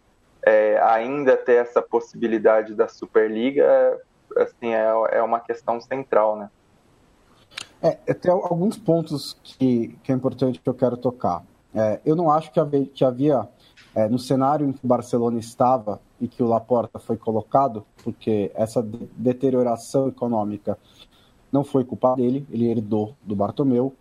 [0.42, 4.00] é, ainda ter essa possibilidade da Superliga,
[4.37, 6.48] assim, é, é uma questão central, né?
[7.85, 11.44] É, tem alguns pontos que, que é importante que eu quero tocar.
[11.75, 13.47] É, eu não acho que havia, que havia
[13.94, 18.51] é, no cenário em que o Barcelona estava e que o Laporta foi colocado, porque
[18.55, 20.79] essa de deterioração econômica
[21.53, 23.92] não foi culpa dele, ele herdou do Bartomeu,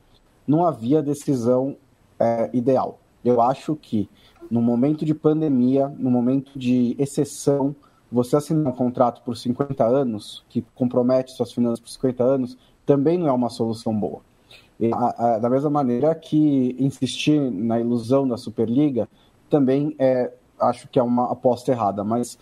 [0.47, 1.75] não havia decisão
[2.17, 2.99] é, ideal.
[3.23, 4.09] Eu acho que
[4.49, 7.75] no momento de pandemia, no momento de exceção,
[8.09, 13.17] você assinar um contrato por 50 anos, que compromete suas finanças por 50 anos, também
[13.17, 14.21] não é uma solução boa.
[14.93, 19.07] A, a, da mesma maneira que insistir na ilusão da Superliga
[19.49, 22.37] também é, acho que é uma aposta errada, mas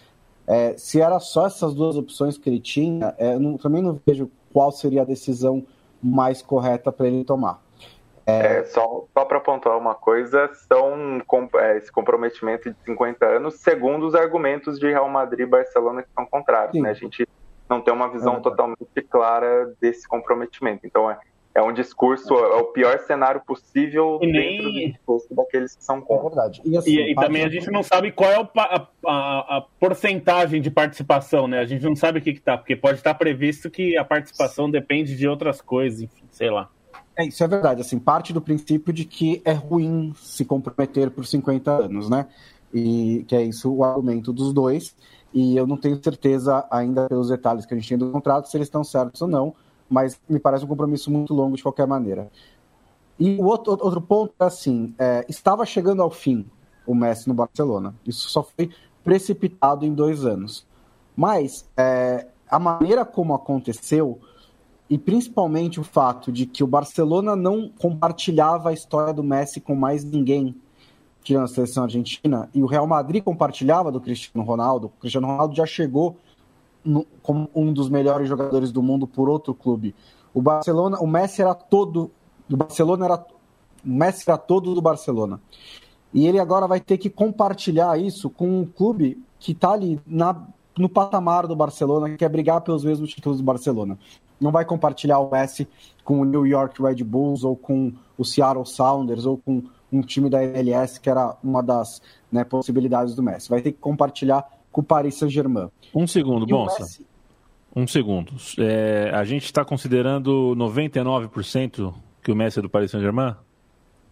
[0.48, 4.32] é, se era só essas duas opções que ele tinha, é, não, também não vejo
[4.52, 5.64] qual seria a decisão
[6.02, 7.62] mais correta para ele tomar.
[8.26, 8.60] É...
[8.60, 11.22] É, só só para pontuar uma coisa, são
[11.56, 16.10] é, esse comprometimento de 50 anos, segundo os argumentos de Real Madrid e Barcelona que
[16.16, 16.82] são contrários.
[16.82, 16.90] Né?
[16.90, 17.28] A gente
[17.72, 20.86] não tem uma visão é totalmente clara desse comprometimento.
[20.86, 21.18] Então, é,
[21.56, 24.58] é um discurso, é o pior cenário possível e nem...
[24.58, 26.28] dentro do discurso daqueles que são contra.
[26.28, 26.62] É verdade.
[26.66, 29.66] E, assim, e, e também a gente não sabe qual é o, a, a, a,
[29.80, 31.60] porcentagem de participação, né?
[31.60, 35.16] A gente não sabe o que está, porque pode estar previsto que a participação depende
[35.16, 36.70] de outras coisas, enfim, sei lá.
[37.18, 41.26] É, isso é verdade, assim, parte do princípio de que é ruim se comprometer por
[41.26, 42.28] 50 anos, né?
[42.74, 44.96] E que é isso o argumento dos dois.
[45.34, 48.58] E eu não tenho certeza ainda pelos detalhes que a gente tem do contrato se
[48.58, 49.54] eles estão certos ou não,
[49.90, 52.30] mas me parece um compromisso muito longo de qualquer maneira.
[53.20, 56.46] E o outro, outro ponto é assim, é, estava chegando ao fim
[56.86, 57.94] o Messi no Barcelona.
[58.06, 58.72] Isso só foi
[59.04, 60.66] precipitado em dois anos.
[61.16, 64.20] Mas é, a maneira como aconteceu
[64.90, 69.74] e principalmente o fato de que o Barcelona não compartilhava a história do Messi com
[69.76, 70.56] mais ninguém
[71.24, 75.56] tirando a seleção argentina, e o Real Madrid compartilhava do Cristiano Ronaldo, o Cristiano Ronaldo
[75.56, 76.18] já chegou
[76.84, 79.94] no, como um dos melhores jogadores do mundo por outro clube.
[80.34, 82.12] O Barcelona, o Messi era todo
[82.48, 83.26] do Barcelona era
[83.86, 85.40] o Messi era todo do Barcelona.
[86.14, 90.48] E ele agora vai ter que compartilhar isso com um clube que está ali na,
[90.78, 93.98] no patamar do Barcelona, que quer brigar pelos mesmos títulos do Barcelona
[94.42, 95.68] não vai compartilhar o Messi
[96.04, 100.30] com o New York Red Bulls ou com o Seattle Sounders ou com um time
[100.30, 102.02] da MLS que era uma das
[102.32, 103.50] né, possibilidades do Messi.
[103.50, 105.70] Vai ter que compartilhar com o Paris Saint-Germain.
[105.94, 106.84] Um segundo, Bonsa.
[106.84, 107.06] Messi...
[107.76, 108.34] Um segundo.
[108.58, 113.36] É, a gente está considerando 99% que o Messi é do Paris Saint-Germain?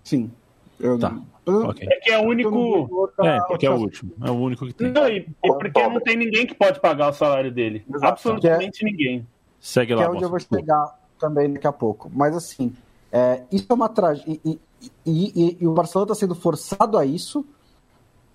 [0.04, 0.32] Sim.
[0.80, 1.18] Eu, tá.
[1.46, 1.88] Okay.
[1.90, 3.12] É que é o único.
[3.22, 4.14] é, porque é o último.
[4.24, 4.92] É o único que tem.
[4.92, 7.84] Não, e, e porque não tem ninguém que pode pagar o salário dele.
[7.90, 8.06] Exato.
[8.06, 9.28] Absolutamente ninguém.
[9.60, 12.10] Segue lá, que é onde eu vou chegar também daqui a pouco.
[12.14, 12.74] Mas assim,
[13.12, 14.40] é, isso é uma tragédia.
[14.82, 17.46] E, e, e, o Barcelona está sendo forçado a isso,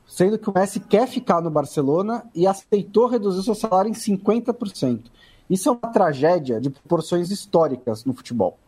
[0.06, 5.04] sendo que o Messi quer ficar no Barcelona e aceitou reduzir seu salário em 50%.
[5.48, 8.58] Isso é uma tragédia de proporções históricas no futebol.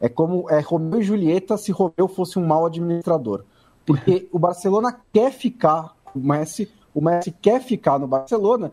[0.00, 3.44] É como é, Romeu e Julieta se Romeu fosse um mau administrador.
[3.84, 8.72] Porque o Barcelona quer ficar, o Messi, o Messi quer ficar no Barcelona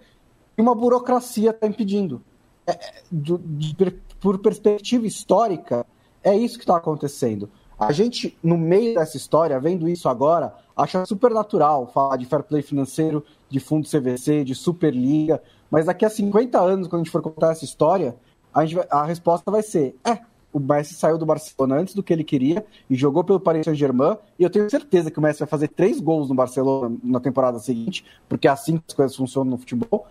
[0.57, 2.21] e uma burocracia está impedindo.
[2.65, 5.85] É, de, de, por perspectiva histórica,
[6.23, 7.49] é isso que está acontecendo.
[7.77, 12.43] A gente, no meio dessa história, vendo isso agora, acha super natural falar de fair
[12.43, 17.11] play financeiro, de fundo CVC, de Superliga, mas daqui a 50 anos, quando a gente
[17.11, 18.15] for contar essa história,
[18.53, 20.19] a, vai, a resposta vai ser: é,
[20.53, 24.17] o Messi saiu do Barcelona antes do que ele queria e jogou pelo Paris Saint-Germain.
[24.37, 27.57] E eu tenho certeza que o Messi vai fazer três gols no Barcelona na temporada
[27.57, 30.05] seguinte, porque é assim que as coisas funcionam no futebol,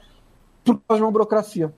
[0.65, 1.73] por causa de uma burocracia.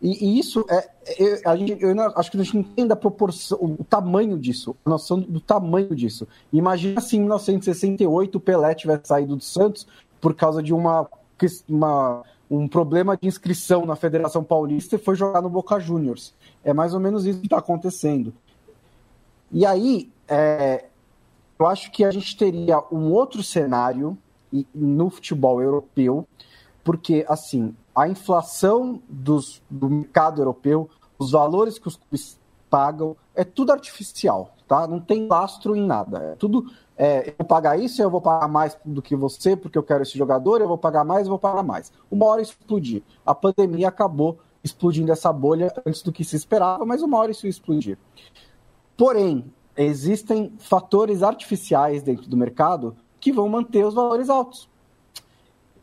[0.00, 0.88] E, e isso é.
[1.18, 4.74] Eu, a gente, eu acho que a gente não entende a proporção, o tamanho disso,
[4.84, 6.26] a noção do tamanho disso.
[6.52, 9.86] Imagina se em 1968 o Pelé tivesse saído do Santos
[10.20, 11.06] por causa de uma,
[11.68, 16.34] uma, um problema de inscrição na Federação Paulista e foi jogar no Boca Juniors.
[16.64, 18.32] É mais ou menos isso que está acontecendo.
[19.52, 20.84] E aí, é,
[21.58, 24.16] eu acho que a gente teria um outro cenário
[24.74, 26.26] no futebol europeu,
[26.82, 33.44] porque, assim, a inflação dos, do mercado europeu, os valores que os clubes pagam, é
[33.44, 34.86] tudo artificial, tá?
[34.86, 36.18] Não tem lastro em nada.
[36.18, 36.70] É tudo.
[36.96, 40.02] É, eu vou pagar isso, eu vou pagar mais do que você, porque eu quero
[40.02, 41.92] esse jogador, eu vou pagar mais, eu vou pagar mais.
[42.10, 43.02] Uma hora explodir.
[43.24, 47.46] A pandemia acabou explodindo essa bolha antes do que se esperava, mas uma hora isso
[47.46, 47.98] ia explodir.
[48.96, 54.68] Porém, existem fatores artificiais dentro do mercado que vão manter os valores altos.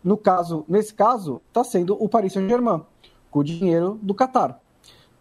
[0.04, 2.82] No caso, nesse caso, está sendo o Paris Saint-Germain,
[3.30, 4.60] com o dinheiro do Qatar.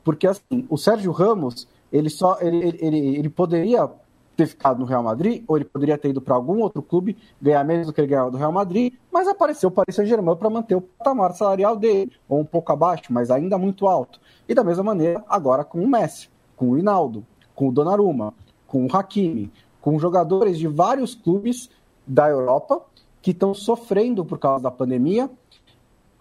[0.05, 3.91] Porque assim, o Sérgio Ramos, ele só ele, ele, ele poderia
[4.37, 7.65] ter ficado no Real Madrid, ou ele poderia ter ido para algum outro clube, ganhar
[7.65, 10.75] menos do que ele ganhava do Real Madrid, mas apareceu o Paris Saint-Germain para manter
[10.75, 14.21] o patamar salarial dele, ou um pouco abaixo, mas ainda muito alto.
[14.47, 18.35] E da mesma maneira, agora com o Messi, com o Rinaldo, com o Donnarumma,
[18.67, 21.71] com o Hakimi, com jogadores de vários clubes
[22.07, 22.83] da Europa
[23.27, 25.29] que estão sofrendo por causa da pandemia,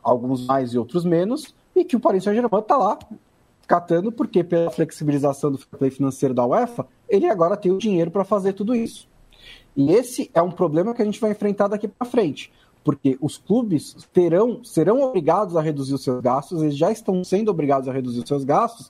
[0.01, 2.97] alguns mais e outros menos, e que o Paris Saint-Germain está lá
[3.67, 8.23] catando, porque pela flexibilização do play financeiro da UEFA, ele agora tem o dinheiro para
[8.23, 9.07] fazer tudo isso.
[9.77, 12.51] E esse é um problema que a gente vai enfrentar daqui para frente,
[12.83, 17.51] porque os clubes terão, serão obrigados a reduzir os seus gastos, eles já estão sendo
[17.51, 18.89] obrigados a reduzir os seus gastos,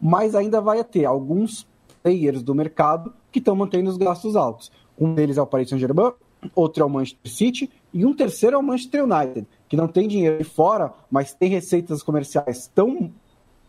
[0.00, 1.64] mas ainda vai ter alguns
[2.02, 4.72] players do mercado que estão mantendo os gastos altos.
[4.98, 6.10] Um deles é o Paris Saint-Germain,
[6.54, 10.08] outro é o Manchester City e um terceiro é o Manchester United, que não tem
[10.08, 13.10] dinheiro de fora, mas tem receitas comerciais tão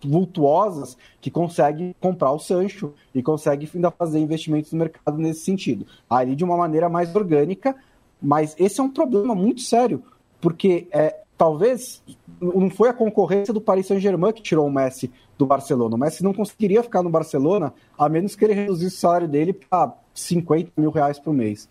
[0.03, 5.85] vultuosas que consegue comprar o Sancho e consegue ainda fazer investimentos no mercado nesse sentido.
[6.09, 7.75] Ali de uma maneira mais orgânica,
[8.21, 10.03] mas esse é um problema muito sério,
[10.41, 12.01] porque é, talvez
[12.39, 15.95] não foi a concorrência do Paris Saint-Germain que tirou o Messi do Barcelona.
[15.95, 19.53] O Messi não conseguiria ficar no Barcelona a menos que ele reduzisse o salário dele
[19.53, 21.67] para 50 mil reais por mês.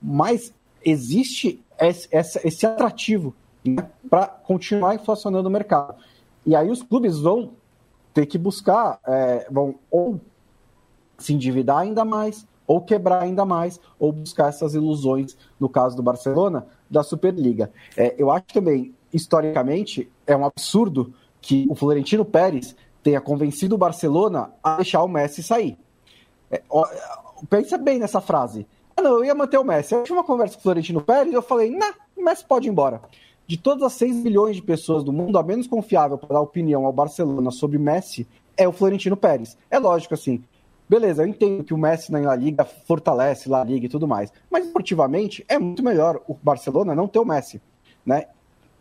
[0.00, 0.52] Mas
[0.84, 3.34] existe esse, esse atrativo
[3.64, 5.94] né, para continuar inflacionando o mercado.
[6.44, 7.52] E aí os clubes vão
[8.14, 10.20] ter que buscar, é, vão ou
[11.18, 16.02] se endividar ainda mais, ou quebrar ainda mais, ou buscar essas ilusões, no caso do
[16.02, 17.70] Barcelona, da Superliga.
[17.96, 23.78] É, eu acho também, historicamente, é um absurdo que o Florentino Pérez tenha convencido o
[23.78, 25.76] Barcelona a deixar o Messi sair.
[26.50, 26.86] É, ó,
[27.48, 28.66] pensa bem nessa frase.
[29.00, 29.94] Ah, não, eu ia manter o Messi.
[29.94, 32.68] Eu tive uma conversa com o Florentino Pérez e eu falei, nah, o Messi pode
[32.68, 33.00] ir embora
[33.46, 36.84] de todas as 6 milhões de pessoas do mundo, a menos confiável para dar opinião
[36.84, 39.56] ao Barcelona sobre Messi é o Florentino Pérez.
[39.70, 40.44] É lógico assim.
[40.86, 44.66] Beleza, eu entendo que o Messi na Liga fortalece La Liga e tudo mais, mas
[44.66, 47.60] esportivamente é muito melhor o Barcelona não ter o Messi,
[48.04, 48.26] né,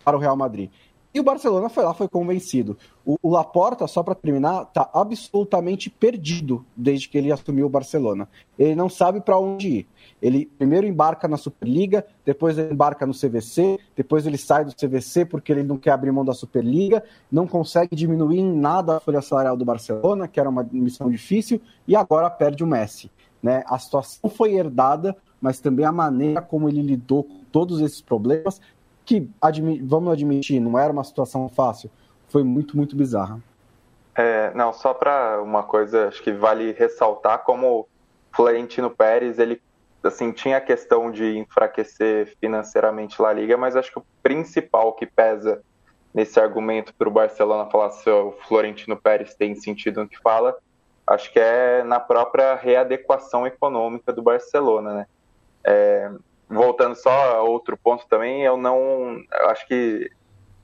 [0.04, 0.70] para o Real Madrid.
[1.12, 2.78] E o Barcelona foi lá, foi convencido.
[3.04, 8.30] O, o Laporta, só para terminar, está absolutamente perdido desde que ele assumiu o Barcelona.
[8.60, 9.88] Ele não sabe para onde ir.
[10.22, 15.26] Ele primeiro embarca na Superliga, depois ele embarca no CVC, depois ele sai do CVC
[15.26, 19.22] porque ele não quer abrir mão da Superliga, não consegue diminuir em nada a folha
[19.22, 23.10] salarial do Barcelona, que era uma missão difícil, e agora perde o Messi.
[23.42, 23.64] Né?
[23.66, 28.62] A situação foi herdada, mas também a maneira como ele lidou com todos esses problemas,
[29.10, 31.90] que, admi vamos admitir, não era uma situação fácil,
[32.28, 33.42] foi muito, muito bizarra.
[34.16, 37.88] É, não, só para uma coisa, acho que vale ressaltar como
[38.32, 39.60] Florentino Pérez, ele
[40.04, 45.08] assim, tinha a questão de enfraquecer financeiramente La Liga, mas acho que o principal que
[45.08, 45.62] pesa
[46.14, 50.56] nesse argumento para o Barcelona falar se o Florentino Pérez tem sentido no que fala,
[51.08, 55.08] acho que é na própria readequação econômica do Barcelona, né?
[55.64, 56.12] É,
[56.50, 60.10] voltando só a outro ponto também, eu não eu acho que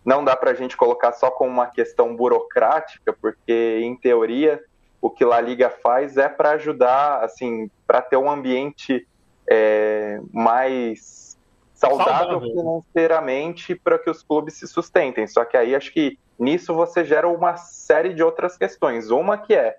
[0.04, 4.64] não dá para a gente colocar só como uma questão burocrática, porque em teoria
[5.02, 9.08] o que La Liga faz é para ajudar, assim, para ter um ambiente
[9.48, 11.38] é, mais
[11.74, 12.42] saudável, saudável.
[12.42, 15.28] financeiramente para que os clubes se sustentem.
[15.28, 19.12] Só que aí acho que nisso você gera uma série de outras questões.
[19.12, 19.78] Uma que é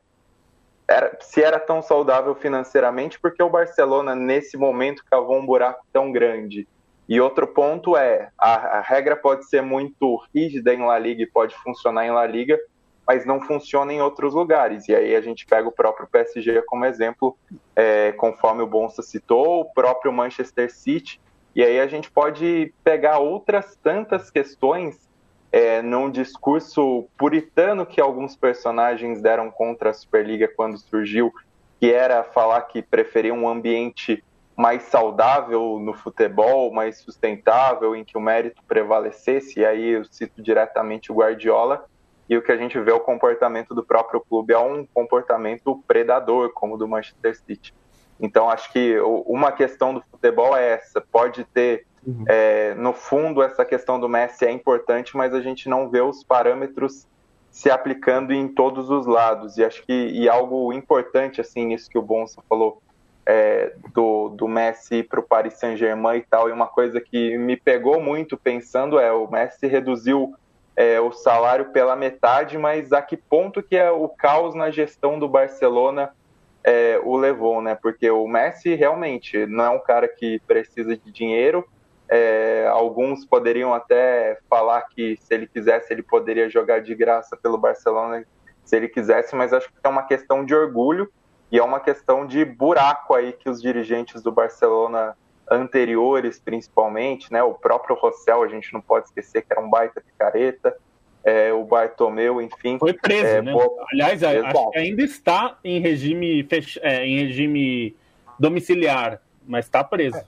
[0.89, 6.13] era, se era tão saudável financeiramente, porque o Barcelona, nesse momento, cavou um buraco tão
[6.13, 6.67] grande.
[7.09, 11.27] E outro ponto é, a, a, regra pode ser muito rígida em La Liga e
[11.27, 12.59] pode funcionar em La Liga,
[13.07, 14.89] mas não funciona em outros lugares.
[14.89, 17.37] E aí a gente pega o próprio PSG como exemplo,
[17.77, 21.21] é, conforme o Bonsa citou, o próprio Manchester City.
[21.55, 25.09] E aí a gente pode pegar outras tantas questões
[25.53, 31.33] é, num discurso puritano que alguns personagens deram contra a Superliga quando surgiu,
[31.81, 34.23] que era falar que preferiam um ambiente
[34.57, 39.61] mais saudável no futebol, mais sustentável, em que o mérito prevalecesse.
[39.61, 41.85] E aí eu cito diretamente o Guardiola
[42.29, 46.53] e o que a gente vê o comportamento do próprio clube é um comportamento predador,
[46.53, 47.73] como o do Manchester City.
[48.19, 51.01] Então, acho que uma questão do futebol é essa.
[51.01, 52.25] Pode ter, uhum.
[52.29, 56.23] é, no fundo, essa questão do Messi é importante, mas a gente não vê os
[56.23, 57.07] parâmetros
[57.51, 59.57] se aplicando em todos os lados.
[59.57, 62.83] E acho que e algo importante, assim, nisso que o Bonsa falou,
[63.27, 67.57] é, do, do Messi para o Paris Saint-Germain e tal, e uma coisa que me
[67.57, 70.35] pegou muito pensando é o Messi reduziu
[70.77, 75.19] é, o salário pela metade, mas a que ponto que é o caos na gestão
[75.19, 76.11] do Barcelona
[76.63, 77.75] é, o levou, né?
[77.75, 81.67] Porque o Messi realmente não é um cara que precisa de dinheiro.
[82.09, 87.59] É, alguns poderiam até falar que se ele quisesse ele poderia jogar de graça pelo
[87.59, 88.25] Barcelona
[88.65, 91.11] se ele quisesse, mas acho que é uma questão de orgulho
[91.51, 95.17] e é uma questão de buraco aí que os dirigentes do Barcelona
[95.49, 97.43] anteriores, principalmente, né?
[97.43, 100.77] O próprio Rossell, a gente não pode esquecer que era um baita picareta.
[101.25, 102.79] É, o Bartomeu, enfim.
[102.79, 103.53] Foi preso, é, né?
[103.93, 106.79] Aliás, acho que ainda está em regime, fech...
[106.83, 107.97] é, em regime
[108.39, 110.21] domiciliar, mas está preso.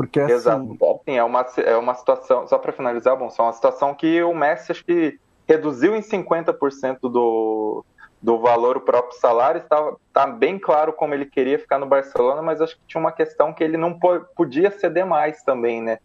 [0.00, 0.78] Porque assim, Exato.
[0.82, 4.32] Assim, é, uma, é uma situação, só para finalizar, bom, é uma situação que o
[4.32, 7.84] Messi acho que reduziu em 50% do,
[8.22, 12.40] do valor o próprio salário, está tá bem claro como ele queria ficar no Barcelona,
[12.40, 14.00] mas acho que tinha uma questão que ele não
[14.34, 15.98] podia ceder mais também, né?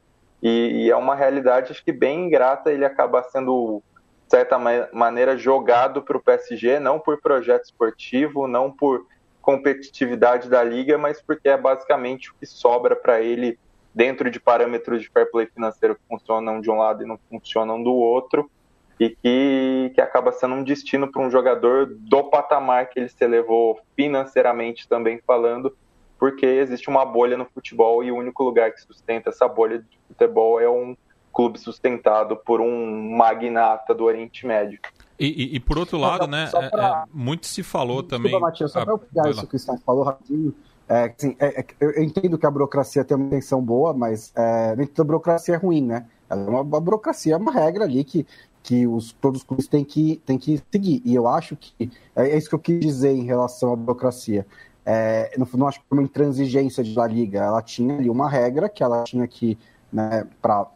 [0.44, 3.82] E, e é uma realidade acho que bem ingrata ele acaba sendo
[4.26, 4.60] de certa
[4.92, 9.06] maneira jogado para o PSG, não por projeto esportivo, não por
[9.42, 13.58] competitividade da liga, mas porque é basicamente o que sobra para ele
[13.96, 17.82] dentro de parâmetros de fair play financeiro que funcionam de um lado e não funcionam
[17.82, 18.52] do outro,
[19.00, 23.24] e que, que acaba sendo um destino para um jogador do patamar que ele se
[23.24, 25.76] elevou financeiramente também falando,
[26.20, 29.98] porque existe uma bolha no futebol e o único lugar que sustenta essa bolha de
[30.08, 30.96] futebol é um
[31.34, 34.80] clube sustentado por um magnata do Oriente Médio.
[35.20, 37.06] E, e, e por outro lado, né, pra...
[37.06, 38.40] é, muito se falou Desculpa, também.
[38.40, 40.54] Matias, só ah, para pegar isso que o Stan falou rapidinho.
[40.88, 44.76] É, assim, é, é, eu entendo que a burocracia tem uma intenção boa, mas é,
[44.76, 46.06] nem toda burocracia é ruim, né?
[46.30, 48.26] É uma, burocracia é uma regra ali que,
[48.62, 51.02] que os, todos os clubes têm que, têm que seguir.
[51.04, 54.46] E eu acho que é, é isso que eu quis dizer em relação à burocracia.
[54.86, 57.40] É, não, não acho que foi uma intransigência de La Liga.
[57.40, 59.58] Ela tinha ali uma regra que ela tinha que,
[59.92, 60.68] né, para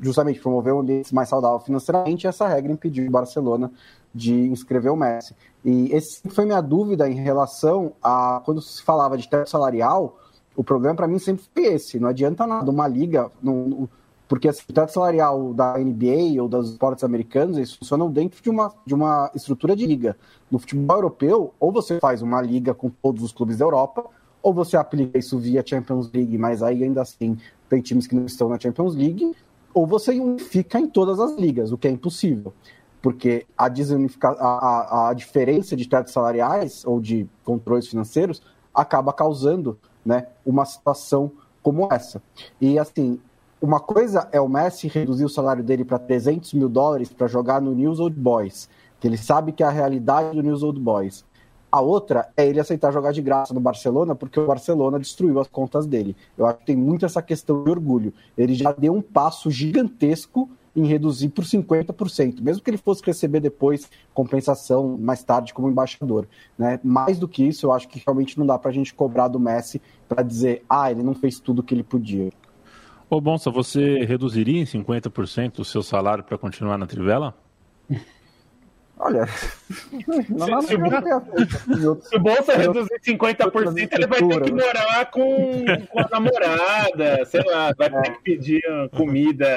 [0.00, 3.70] justamente promover um ambiente mais saudável financeiramente, essa regra impediu o Barcelona
[4.14, 5.34] de inscrever o Messi.
[5.66, 10.16] E esse foi minha dúvida em relação a quando se falava de teto salarial,
[10.54, 11.98] o problema para mim sempre foi esse.
[11.98, 13.88] Não adianta nada uma liga, não,
[14.28, 18.48] porque assim, o teto salarial da NBA ou dos esportes americanos, eles funcionam dentro de
[18.48, 20.16] uma, de uma estrutura de liga.
[20.48, 24.04] No futebol europeu, ou você faz uma liga com todos os clubes da Europa,
[24.40, 27.36] ou você aplica isso via Champions League, mas aí ainda assim
[27.68, 29.34] tem times que não estão na Champions League,
[29.74, 32.54] ou você unifica em todas as ligas, o que é impossível.
[33.06, 38.42] Porque a, a, a diferença de tetos salariais ou de controles financeiros
[38.74, 41.30] acaba causando né, uma situação
[41.62, 42.20] como essa.
[42.60, 43.20] E assim,
[43.62, 47.62] uma coisa é o Messi reduzir o salário dele para 300 mil dólares para jogar
[47.62, 51.24] no News Old Boys, que ele sabe que é a realidade do News Old Boys.
[51.70, 55.46] A outra é ele aceitar jogar de graça no Barcelona, porque o Barcelona destruiu as
[55.46, 56.16] contas dele.
[56.36, 58.12] Eu acho que tem muito essa questão de orgulho.
[58.36, 63.40] Ele já deu um passo gigantesco em reduzir por 50%, mesmo que ele fosse receber
[63.40, 66.28] depois compensação mais tarde como embaixador.
[66.58, 66.78] Né?
[66.84, 69.40] Mais do que isso, eu acho que realmente não dá para a gente cobrar do
[69.40, 72.30] Messi para dizer, ah, ele não fez tudo o que ele podia.
[73.08, 77.34] Ô Bonsa, você reduziria em 50% o seu salário para continuar na Trivela?
[78.98, 79.26] Olha,
[80.30, 85.64] não, não, se, não, se o Bolsa reduzir 50%, ele vai ter que morar com,
[85.90, 88.62] com a namorada, sei lá, vai ter que pedir
[88.96, 89.54] comida,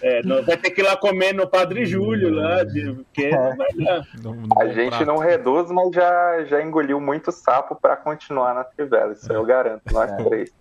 [0.00, 3.30] é, vai ter que ir lá comer no Padre Júlio, lá, de, porque é.
[3.32, 4.06] não vai dar.
[4.56, 9.32] A gente não reduz, mas já, já engoliu muito sapo para continuar na Trivela, isso
[9.32, 10.16] eu garanto, nós é.
[10.22, 10.52] três.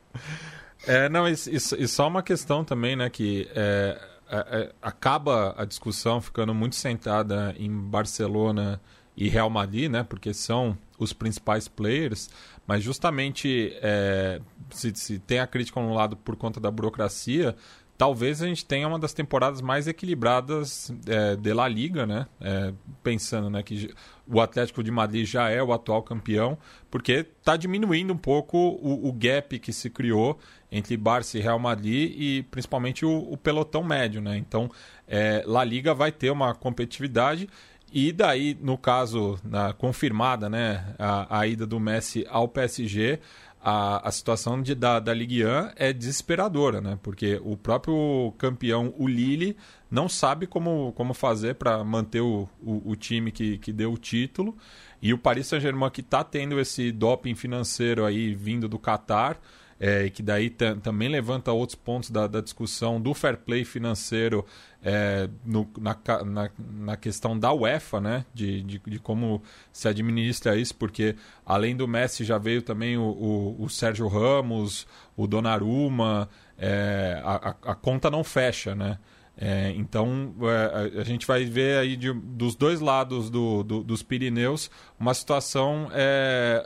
[0.88, 5.54] É, não, e, e, e, só uma questão também, né, que é, é, é, acaba
[5.58, 8.82] a discussão ficando muito sentada em Barcelona
[9.16, 10.04] e Real Madrid, né?
[10.04, 12.30] Porque são os principais players,
[12.66, 17.56] mas justamente é, se, se, tem a crítica no lado por conta da burocracia,
[18.02, 22.26] talvez a gente tenha uma das temporadas mais equilibradas é, de La Liga, né?
[22.41, 22.74] É,
[23.04, 23.93] pensando né, que
[24.28, 26.58] o Atlético de Madrid já é o atual campeão,
[26.89, 30.39] porque está diminuindo um pouco o, o, gap que se criou
[30.72, 34.36] entre Barça e Real Madrid e principalmente o, o pelotão médio, né?
[34.36, 34.72] Então,
[35.08, 37.47] é, La Liga vai ter uma competitividade
[37.93, 43.20] e daí, no caso, na, confirmada né, a, a ida do Messi ao PSG,
[43.64, 46.97] a, a situação de, da, da Ligue 1 é desesperadora, né?
[47.03, 49.55] Porque o próprio campeão, o Lille,
[49.89, 53.97] não sabe como, como fazer para manter o, o, o, time que, que deu o
[53.97, 54.57] título.
[55.01, 59.39] E o Paris Saint-Germain, que está tendo esse doping financeiro aí vindo do Qatar,
[59.84, 60.48] é, que daí
[60.84, 64.46] também levanta outros pontos da, da, discussão do fair play financeiro
[64.84, 68.24] é, no, na, na, na, questão da UEFA, né?
[68.32, 69.42] De, de, de, como
[69.74, 74.86] se administra isso, porque além do Messi já veio também o, o, o Sérgio Ramos,
[75.18, 76.30] o Donnarumma,
[76.60, 79.00] é, a, a, conta não fecha, né?
[79.36, 83.84] É, então é, a, a, gente vai ver aí de, dos dois lados do, do,
[83.84, 84.70] dos Pirineus
[85.00, 86.64] uma situação é,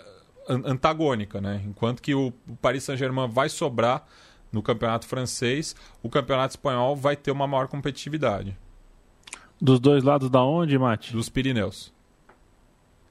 [0.48, 1.62] antagônica, né?
[1.66, 2.32] Enquanto que o,
[2.62, 4.06] Paris Saint-Germain vai sobrar
[4.52, 8.58] no campeonato francês, o campeonato espanhol vai ter uma maior competitividade.
[9.60, 11.14] Dos dois lados da onde, Mate?
[11.14, 11.94] Dos Pirineus.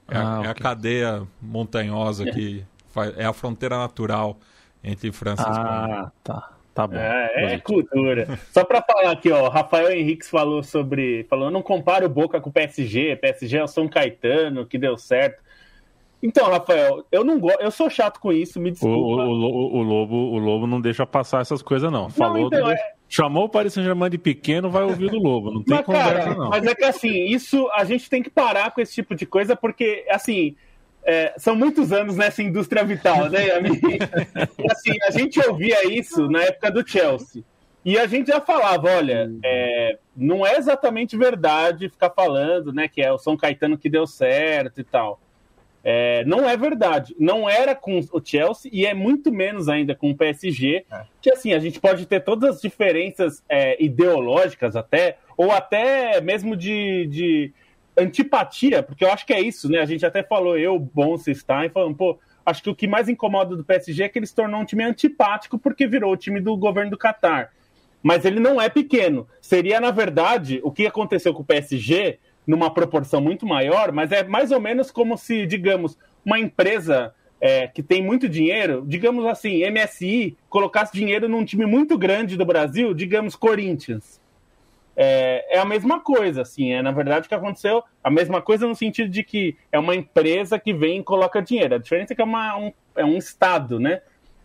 [0.07, 0.47] É, ah, a, okay.
[0.47, 4.37] é a cadeia montanhosa que faz, é a fronteira natural
[4.83, 6.03] entre França e Espanha.
[6.03, 6.51] Ah, tá.
[6.75, 6.97] Tá bom.
[6.97, 8.37] É, é cultura.
[8.51, 11.23] Só para falar aqui, ó, Rafael Henriques falou sobre.
[11.29, 14.97] Falou, não compara o Boca com o PSG, PSG é o São Caetano, que deu
[14.97, 15.41] certo.
[16.25, 18.97] Então, Rafael, eu não gosto, eu sou chato com isso, me O, desculpa.
[18.97, 22.09] o, o, o Lobo, o Lobo não deixa passar essas coisas, não.
[22.09, 25.51] Falou, então, do- é- chamou o Paris Saint-Germain de pequeno, vai ouvir do Lobo.
[25.51, 26.49] Não tem Mas, conversa, cara, não.
[26.49, 29.55] mas é que assim, isso a gente tem que parar com esse tipo de coisa,
[29.55, 30.55] porque, assim,
[31.03, 33.41] é, são muitos anos nessa indústria vital, né?
[34.57, 37.43] E, assim, a gente ouvia isso na época do Chelsea.
[37.85, 42.99] E a gente já falava, olha, é, não é exatamente verdade ficar falando, né, que
[42.99, 45.19] é o São Caetano que deu certo e tal.
[45.87, 47.15] É, não é verdade.
[47.19, 50.83] Não era com o Chelsea e é muito menos ainda com o PSG.
[51.21, 56.55] Que assim, a gente pode ter todas as diferenças é, ideológicas até, ou até mesmo
[56.55, 57.53] de, de
[57.95, 59.79] antipatia, porque eu acho que é isso, né?
[59.79, 63.63] A gente até falou, eu, Bonstein, falando, pô, acho que o que mais incomoda do
[63.63, 66.89] PSG é que ele se tornou um time antipático porque virou o time do governo
[66.89, 67.51] do Catar.
[68.01, 69.27] Mas ele não é pequeno.
[69.39, 74.23] Seria, na verdade, o que aconteceu com o PSG numa proporção muito maior, mas é
[74.23, 79.63] mais ou menos como se, digamos, uma empresa é, que tem muito dinheiro, digamos assim,
[79.69, 84.21] MSI, colocasse dinheiro num time muito grande do Brasil, digamos Corinthians.
[84.97, 88.65] É, é a mesma coisa, assim, é na verdade o que aconteceu, a mesma coisa
[88.65, 91.75] no sentido de que é uma empresa que vem e coloca dinheiro.
[91.75, 94.01] A diferença é que é, uma, um, é um Estado, né?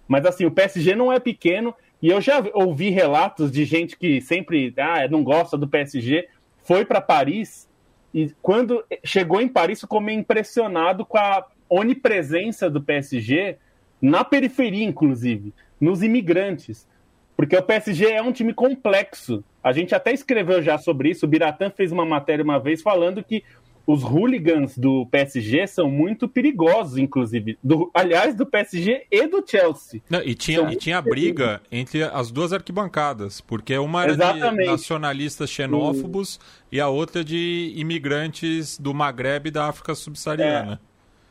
[0.09, 1.73] Mas assim, o PSG não é pequeno,
[2.03, 6.29] e eu já ouvi relatos de gente que sempre ah, não gosta do PSG,
[6.65, 7.70] foi para Paris
[8.13, 13.57] e quando chegou em Paris ficou meio impressionado com a onipresença do PSG
[14.03, 16.89] na periferia, inclusive, nos imigrantes.
[17.37, 19.45] Porque o PSG é um time complexo.
[19.63, 21.25] A gente até escreveu já sobre isso.
[21.25, 23.45] O Biratã fez uma matéria uma vez falando que
[23.91, 27.59] os hooligans do PSG são muito perigosos, inclusive.
[27.63, 30.01] Do, aliás, do PSG e do Chelsea.
[30.09, 34.71] Não, e, tinha, e tinha briga entre as duas arquibancadas, porque uma era de Exatamente.
[34.71, 36.39] nacionalistas xenófobos
[36.71, 40.81] e a outra de imigrantes do Maghreb e da África subsaariana.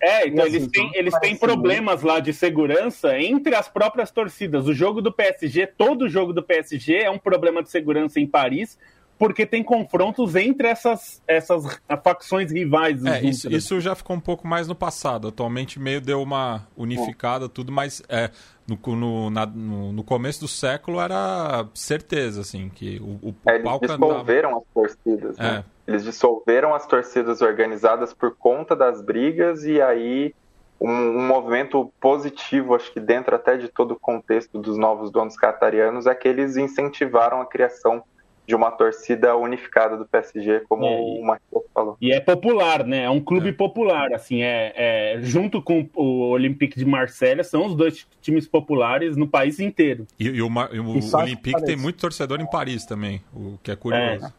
[0.01, 3.67] É, então E assim, eles têm, tudo eles têm problemas lá de segurança entre as
[3.67, 4.67] próprias torcidas.
[4.67, 8.77] O jogo do PSG, todo jogo do PSG é um problema de segurança em Paris,
[9.19, 13.03] porque tem confrontos entre essas, essas facções rivais.
[13.05, 15.27] É, isso, isso já ficou um pouco mais no passado.
[15.27, 18.31] Atualmente meio deu uma unificada, tudo, mas é,
[18.65, 23.55] no, no, na- no, no começo do século era certeza, assim, que o, o É,
[23.55, 25.65] eles dissolveram as torcidas, né?
[25.65, 25.91] É.
[25.91, 30.33] Eles dissolveram as torcidas organizadas por conta das brigas e aí
[30.79, 35.35] um, um movimento positivo, acho que dentro até de todo o contexto dos novos donos
[35.35, 38.01] catarianos, é que eles incentivaram a criação
[38.49, 41.95] de uma torcida unificada do PSG, como É, o Matheus falou.
[42.01, 43.03] E é popular, né?
[43.03, 43.53] É um clube É.
[43.53, 49.15] popular, assim, é, é- junto com o Olympique de Marselha, são os dois times populares
[49.15, 50.07] no país inteiro.
[50.19, 53.59] E, e o, e o E só Olympique tem muito torcedor em Paris também, o
[53.61, 54.33] que é curioso.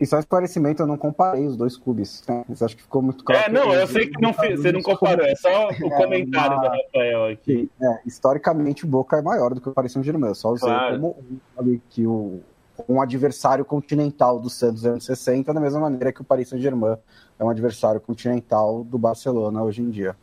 [0.00, 2.24] E só esclarecimento, eu não comparei os dois clubes.
[2.26, 2.44] Né?
[2.48, 3.42] Mas acho que ficou muito claro.
[3.44, 6.66] É, não, eu sei que não, fi- você não comparou, é só o comentário do
[6.66, 7.70] Rafael aqui.
[7.78, 10.30] Que, é, historicamente, o Boca é maior do que o Paris Saint-Germain.
[10.30, 10.94] Eu só usei Claro.
[10.98, 12.40] como um, ali, que o,
[12.88, 16.96] um adversário continental do Santos nos anos 60, da mesma maneira que o Paris Saint-Germain
[17.38, 20.16] é um adversário continental do Barcelona hoje em dia.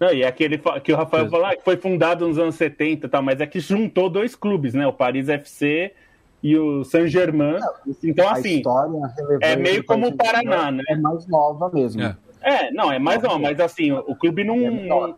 [0.00, 1.32] Não, e é aquele que o Rafael Isso.
[1.32, 4.36] falou ah, que foi fundado nos anos 70 e tal, mas é que juntou dois
[4.36, 4.86] clubes, né?
[4.86, 5.92] O Paris FC
[6.42, 7.58] e o Saint-Germain.
[8.02, 10.84] Então, a assim, história relevante é meio como o Paraná, né?
[10.88, 12.02] É mais nova mesmo.
[12.02, 12.16] É.
[12.48, 15.16] É, não, é mais não, mas assim, o clube não, não,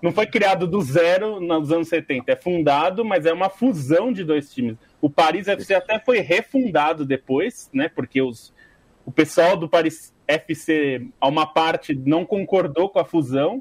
[0.00, 4.22] não foi criado do zero nos anos 70, é fundado, mas é uma fusão de
[4.22, 4.76] dois times.
[5.00, 7.88] O Paris FC até foi refundado depois, né?
[7.88, 8.54] Porque os,
[9.04, 13.60] o pessoal do Paris FC, a uma parte, não concordou com a fusão,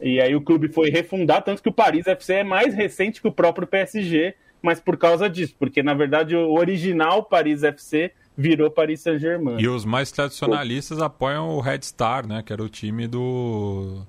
[0.00, 3.28] e aí o clube foi refundado, tanto que o Paris FC é mais recente que
[3.28, 8.70] o próprio PSG, mas por causa disso, porque na verdade o original Paris FC virou
[8.70, 9.58] Paris Saint-Germain.
[9.58, 12.40] E os mais tradicionalistas apoiam o Red Star, né?
[12.40, 14.02] Que era o time do,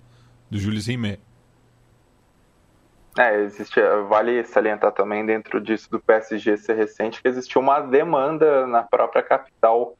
[0.51, 1.19] do Jules Rimet.
[3.17, 8.67] É, existe, vale salientar também dentro disso do PSG ser recente que existiu uma demanda
[8.67, 9.97] na própria capital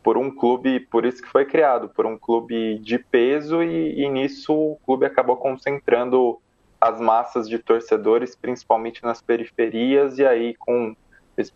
[0.00, 4.08] por um clube, por isso que foi criado, por um clube de peso e, e
[4.08, 6.40] nisso o clube acabou concentrando
[6.80, 10.96] as massas de torcedores, principalmente nas periferias e aí com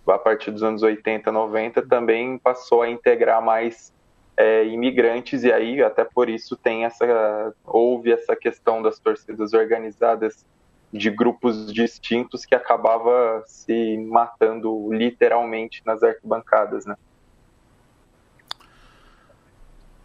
[0.09, 3.93] a partir dos anos 80, 90 também passou a integrar mais
[4.37, 10.45] é, imigrantes e aí até por isso tem essa houve essa questão das torcidas organizadas
[10.93, 16.97] de grupos distintos que acabava se matando literalmente nas arquibancadas, né?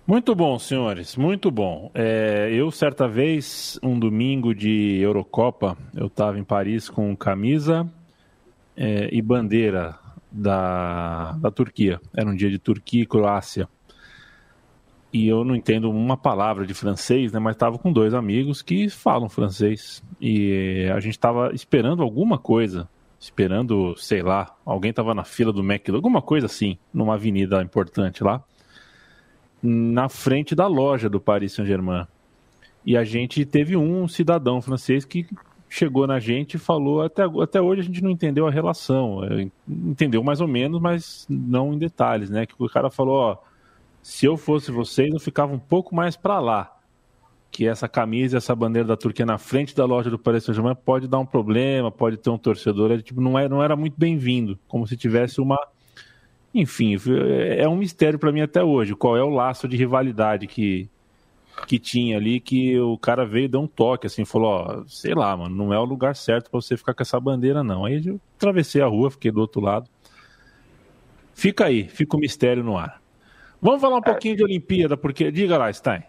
[0.05, 1.89] Muito bom, senhores, muito bom.
[1.93, 7.89] É, eu, certa vez, um domingo de Eurocopa, eu estava em Paris com camisa
[8.81, 9.95] é, e bandeira
[10.31, 12.01] da, da Turquia.
[12.17, 13.69] Era um dia de Turquia e Croácia.
[15.13, 17.39] e eu não entendo uma palavra de francês, né?
[17.39, 22.89] Mas estava com dois amigos que falam francês e a gente estava esperando alguma coisa,
[23.19, 28.23] esperando, sei lá, alguém estava na fila do McDonald's, alguma coisa assim, numa avenida importante
[28.23, 28.43] lá,
[29.61, 32.07] na frente da loja do Paris Saint-Germain.
[32.83, 35.27] E a gente teve um cidadão francês que
[35.71, 39.47] chegou na gente e falou, até, até hoje a gente não entendeu a relação, é,
[39.65, 42.45] entendeu mais ou menos, mas não em detalhes, né?
[42.45, 43.37] Que o cara falou, ó,
[44.03, 46.77] se eu fosse vocês, eu ficava um pouco mais para lá.
[47.49, 51.07] Que essa camisa, essa bandeira da Turquia na frente da loja do Paris Saint-Germain pode
[51.07, 52.91] dar um problema, pode ter um torcedor.
[52.91, 55.57] Ele, tipo, não, é, não era muito bem-vindo, como se tivesse uma.
[56.53, 56.97] Enfim,
[57.57, 58.93] é um mistério para mim até hoje.
[58.93, 60.89] Qual é o laço de rivalidade que,
[61.65, 65.13] que tinha ali que o cara veio e deu um toque, assim, falou, ó, sei
[65.13, 67.85] lá, mano, não é o lugar certo para você ficar com essa bandeira, não.
[67.85, 69.89] Aí eu atravessei a rua, fiquei do outro lado.
[71.33, 73.01] Fica aí, fica o mistério no ar.
[73.61, 74.03] Vamos falar um é.
[74.03, 75.31] pouquinho de Olimpíada, porque.
[75.31, 76.03] Diga lá, Stein.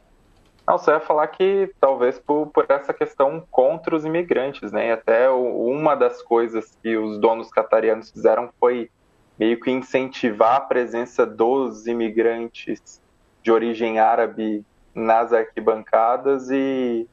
[0.67, 4.89] Não, você ia falar que talvez por, por essa questão contra os imigrantes, né?
[4.89, 8.89] E até uma das coisas que os donos catarianos fizeram foi
[9.39, 13.01] meio que incentivar a presença dos imigrantes
[13.43, 14.65] de origem árabe
[14.95, 17.09] nas arquibancadas e,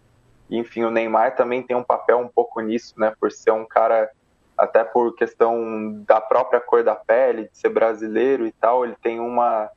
[0.49, 3.13] enfim, o Neymar também tem um papel um pouco nisso, né?
[3.19, 4.09] Por ser um cara,
[4.57, 9.19] até por questão da própria cor da pele, de ser brasileiro e tal, ele tem
[9.19, 9.69] uma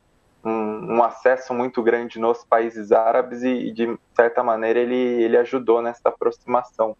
[0.45, 5.81] um, um, acesso muito grande nos países árabes e, de certa maneira, ele, ele ajudou
[5.81, 6.97] nessa aproximação.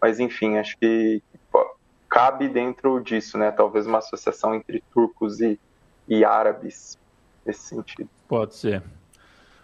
[0.00, 1.76] Mas, enfim, acho que pô,
[2.08, 3.50] cabe dentro disso, né?
[3.50, 5.58] Talvez uma associação entre turcos e,
[6.06, 6.96] e árabes,
[7.44, 8.08] nesse sentido.
[8.28, 8.82] Pode ser.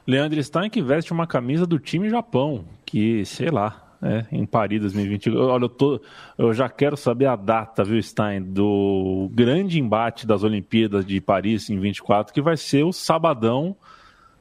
[0.07, 4.81] Leandro Stein que veste uma camisa do time Japão, que, sei lá, é, em Paris
[4.81, 5.31] 2020.
[5.31, 6.01] Olha, eu, tô,
[6.39, 11.69] eu já quero saber a data, viu, Stein, do grande embate das Olimpíadas de Paris
[11.71, 13.77] em 24, que vai ser o sabadão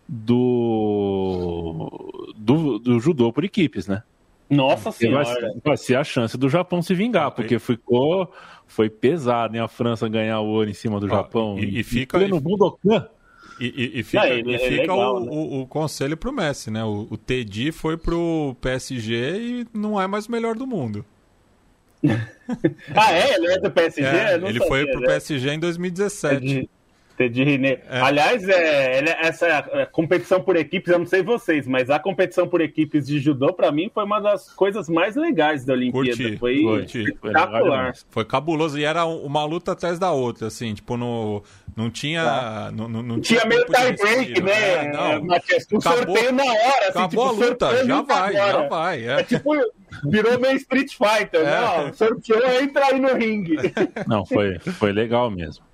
[0.07, 1.87] do,
[2.35, 4.01] do, do judô por equipes, né?
[4.49, 5.25] Nossa senhora!
[5.25, 8.33] Vai, vai, ser a chance do Japão se vingar, porque ficou
[8.65, 11.59] foi pesado em a França ganhar o ouro em cima do ah, Japão.
[11.59, 13.07] E, e fica no Budokan.
[13.59, 15.31] E, e, e, fica, é, e fica legal, o, né?
[15.31, 16.83] o, o, conselho pro Messi, né?
[16.83, 21.05] O, o Teddy foi pro PSG e não é mais o melhor do mundo.
[22.95, 23.35] ah, é?
[23.35, 24.01] Ele é do PSG?
[24.05, 25.07] É, ele sabia, foi pro né?
[25.07, 26.69] PSG em 2017.
[27.19, 27.79] Teddy René.
[27.89, 27.99] É.
[27.99, 32.61] Aliás, é, essa é, competição por equipes, eu não sei vocês, mas a competição por
[32.61, 36.15] equipes de judô, para mim, foi uma das coisas mais legais da Olimpíada.
[36.15, 37.03] Curti, foi curti.
[37.03, 37.93] espetacular.
[37.93, 41.43] Foi, foi cabuloso e era uma luta atrás da outra, assim, tipo, no,
[41.75, 42.23] não tinha.
[42.23, 42.71] Tá.
[42.73, 44.85] Não, não, não tinha, tinha meio tie break, né?
[44.85, 45.25] É, não.
[45.25, 46.87] Matias, um acabou, sorteio na hora.
[46.87, 48.51] Assim, acabou tipo, a luta, já vai, agora.
[48.63, 49.07] já vai.
[49.07, 49.19] É.
[49.19, 49.23] é.
[49.23, 49.51] tipo,
[50.05, 51.83] virou meio Street Fighter, é.
[51.83, 51.91] né?
[51.91, 53.57] Sorteou, entra aí no ringue.
[54.07, 55.68] Não, foi, foi legal mesmo.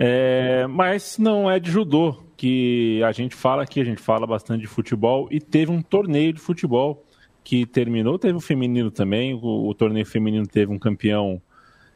[0.00, 4.60] É, mas não é de judô que a gente fala aqui, a gente fala bastante
[4.60, 7.04] de futebol e teve um torneio de futebol
[7.42, 11.42] que terminou, teve o feminino também, o, o torneio feminino teve um campeão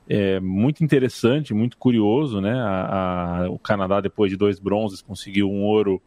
[0.09, 2.55] é, muito interessante, muito curioso, né?
[2.55, 6.03] A, a, o Canadá, depois de dois bronzes, conseguiu um ouro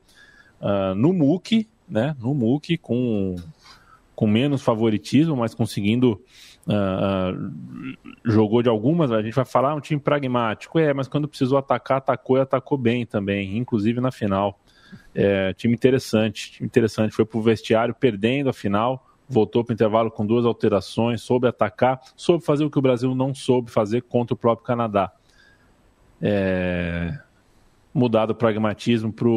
[0.60, 2.16] uh, no MUC, né?
[2.20, 3.36] No MUC, com,
[4.14, 6.22] com menos favoritismo, mas conseguindo
[6.68, 7.96] Uh,
[8.26, 11.60] jogou de algumas, a gente vai falar ah, um time pragmático, é, mas quando precisou
[11.60, 14.60] atacar, atacou e atacou bem também, inclusive na final.
[15.14, 20.10] É, time interessante, time interessante, foi pro vestiário perdendo a final, voltou para o intervalo
[20.10, 24.34] com duas alterações, soube atacar, soube fazer o que o Brasil não soube fazer contra
[24.34, 25.12] o próprio Canadá.
[26.22, 27.18] É,
[27.94, 29.28] mudado o pragmatismo para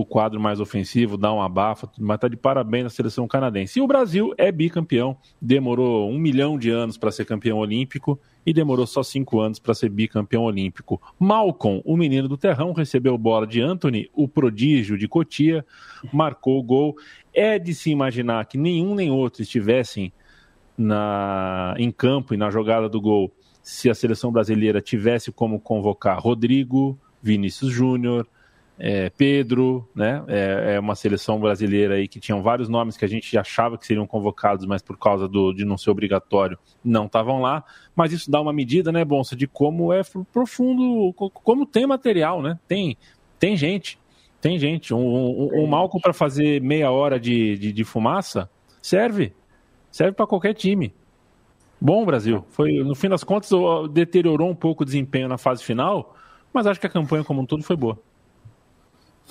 [0.00, 3.78] o quadro mais ofensivo, dar um abafa, mas está de parabéns na seleção canadense.
[3.78, 8.52] E o Brasil é bicampeão, demorou um milhão de anos para ser campeão olímpico e
[8.52, 11.00] demorou só cinco anos para ser bicampeão olímpico.
[11.18, 15.64] Malcolm, o menino do terrão, recebeu bola de Anthony, o prodígio de Cotia,
[16.12, 16.96] marcou o gol.
[17.34, 20.12] É de se imaginar que nenhum nem outro estivessem
[20.76, 23.30] na, em campo e na jogada do gol
[23.62, 28.26] se a seleção brasileira tivesse como convocar Rodrigo, Vinícius Júnior,
[28.84, 30.24] é, Pedro, né?
[30.26, 33.86] É, é, uma seleção brasileira aí que tinham vários nomes que a gente achava que
[33.86, 37.62] seriam convocados, mas por causa do, de não ser obrigatório, não estavam lá.
[37.94, 40.00] Mas isso dá uma medida, né, Bonsa, de como é
[40.32, 42.58] profundo, como tem material, né?
[42.66, 42.96] Tem,
[43.38, 44.00] tem gente,
[44.40, 44.92] tem gente.
[44.92, 48.50] Um, um, um Malco para fazer meia hora de, de, de fumaça
[48.82, 49.32] serve,
[49.92, 50.92] serve para qualquer time.
[51.80, 52.44] Bom, Brasil.
[52.50, 53.48] Foi, no fim das contas,
[53.92, 56.16] deteriorou um pouco o desempenho na fase final,
[56.52, 57.96] mas acho que a campanha como um todo foi boa.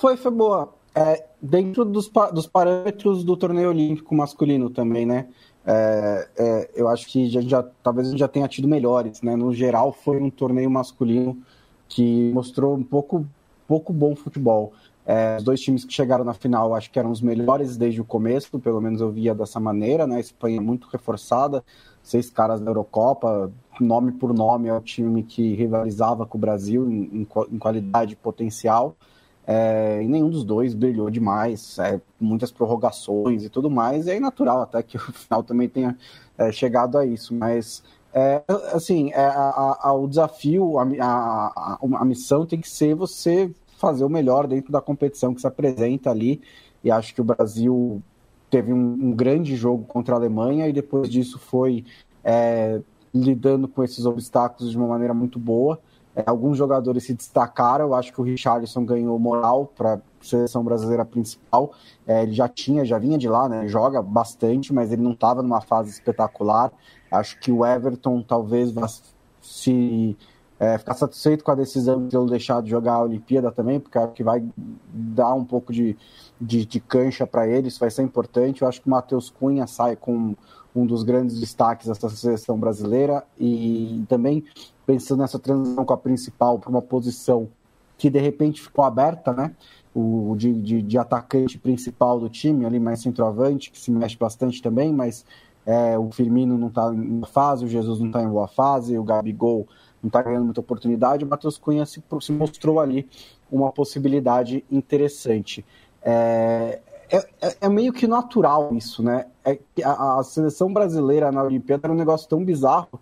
[0.02, 0.74] Foi, foi boa.
[0.96, 5.28] É, dentro dos, dos parâmetros do torneio olímpico masculino também, né?
[5.64, 9.36] É, é, eu acho que já, já, talvez a gente já tenha tido melhores, né?
[9.36, 11.40] No geral, foi um torneio masculino
[11.88, 13.24] que mostrou um pouco,
[13.68, 14.72] pouco bom futebol.
[15.06, 18.04] É, os dois times que chegaram na final acho que eram os melhores desde o
[18.04, 20.16] começo, pelo menos eu via dessa maneira, né?
[20.16, 21.62] A Espanha muito reforçada,
[22.02, 26.90] seis caras da Eurocopa, nome por nome é o time que rivalizava com o Brasil
[26.90, 28.96] em, em qualidade e potencial.
[29.46, 34.20] É, e nenhum dos dois brilhou demais, é, muitas prorrogações e tudo mais, e é
[34.20, 35.98] natural até que o final também tenha
[36.38, 37.82] é, chegado a isso, mas
[38.14, 43.50] é, assim, é, a, a, o desafio, a, a, a, missão tem que ser você
[43.78, 46.40] fazer o melhor dentro da competição que se apresenta ali.
[46.84, 48.02] E acho que o Brasil
[48.50, 51.84] teve um, um grande jogo contra a Alemanha e depois disso foi
[52.22, 52.80] é,
[53.14, 55.80] lidando com esses obstáculos de uma maneira muito boa.
[56.14, 60.62] É, alguns jogadores se destacaram, eu acho que o Richarlison ganhou moral para a seleção
[60.62, 61.72] brasileira principal.
[62.06, 63.66] É, ele já tinha, já vinha de lá, né?
[63.66, 66.70] Joga bastante, mas ele não estava numa fase espetacular.
[67.10, 68.86] Acho que o Everton talvez vá
[69.40, 70.16] se
[70.62, 73.98] é, ficar satisfeito com a decisão de tê-lo deixado de jogar a Olimpíada também, porque
[73.98, 75.96] acho que vai dar um pouco de,
[76.40, 78.62] de, de cancha para ele, isso vai ser importante.
[78.62, 80.36] Eu acho que o Matheus Cunha sai com
[80.74, 84.44] um dos grandes destaques dessa seleção brasileira e também
[84.86, 87.48] pensando nessa transição com a principal para uma posição
[87.98, 89.54] que de repente ficou aberta, né?
[89.94, 94.62] O de, de, de, atacante principal do time, ali mais centroavante, que se mexe bastante
[94.62, 95.24] também, mas
[95.66, 98.98] é, o Firmino não está em boa fase, o Jesus não está em boa fase,
[98.98, 99.68] o Gabigol
[100.02, 103.08] não está ganhando muita oportunidade, o Matheus Cunha se, se, mostrou ali
[103.50, 105.64] uma possibilidade interessante.
[106.02, 106.80] É,
[107.12, 109.26] é, é, é, meio que natural isso, né?
[109.44, 113.00] É, a, a, seleção brasileira na Olimpíada era um negócio tão bizarro,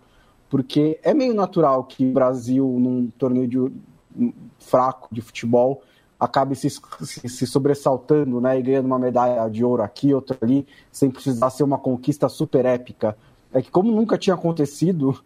[0.49, 5.81] porque é meio natural que o Brasil, num torneio de, fraco de futebol,
[6.19, 10.67] acabe se, se, se, sobressaltando né, e ganhando uma medalha de ouro aqui, outra ali,
[10.91, 13.15] sem precisar ser uma conquista super épica
[13.53, 15.19] é que como nunca tinha acontecido,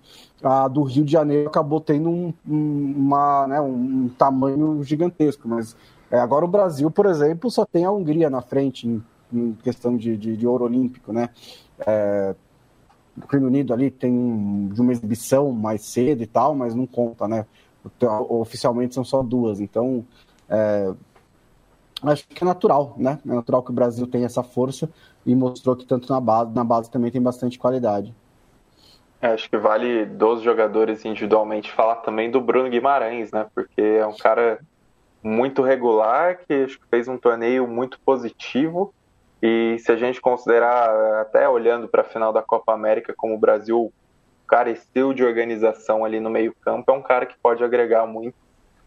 [0.43, 5.47] a do Rio de Janeiro acabou tendo um, uma, né, um tamanho gigantesco.
[5.47, 5.75] Mas
[6.16, 9.03] é, agora o Brasil, por exemplo, só tem a Hungria na frente em,
[9.34, 11.30] em questão de, de, de, ouro olímpico, né?
[11.86, 12.34] É,
[13.22, 17.28] o Reino Unido ali tem de uma exibição mais cedo e tal, mas não conta,
[17.28, 17.45] né?
[18.30, 20.05] Oficialmente são só duas, então
[20.49, 20.93] é,
[22.01, 23.20] acho que é natural, né?
[23.26, 24.89] É natural que o Brasil tenha essa força
[25.26, 28.16] e mostrou que tanto na base, na base também tem bastante qualidade.
[29.22, 33.47] É, acho que vale dos jogadores individualmente falar também do Bruno Guimarães, né?
[33.53, 34.59] Porque é um cara
[35.26, 38.93] muito regular, que fez um torneio muito positivo.
[39.41, 43.39] E se a gente considerar, até olhando para a final da Copa América, como o
[43.39, 43.91] Brasil
[44.47, 48.36] careceu de organização ali no meio-campo, é um cara que pode agregar muito.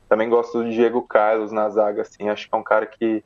[0.09, 3.25] Também gosto do Diego Carlos na zaga, assim, acho que é um cara que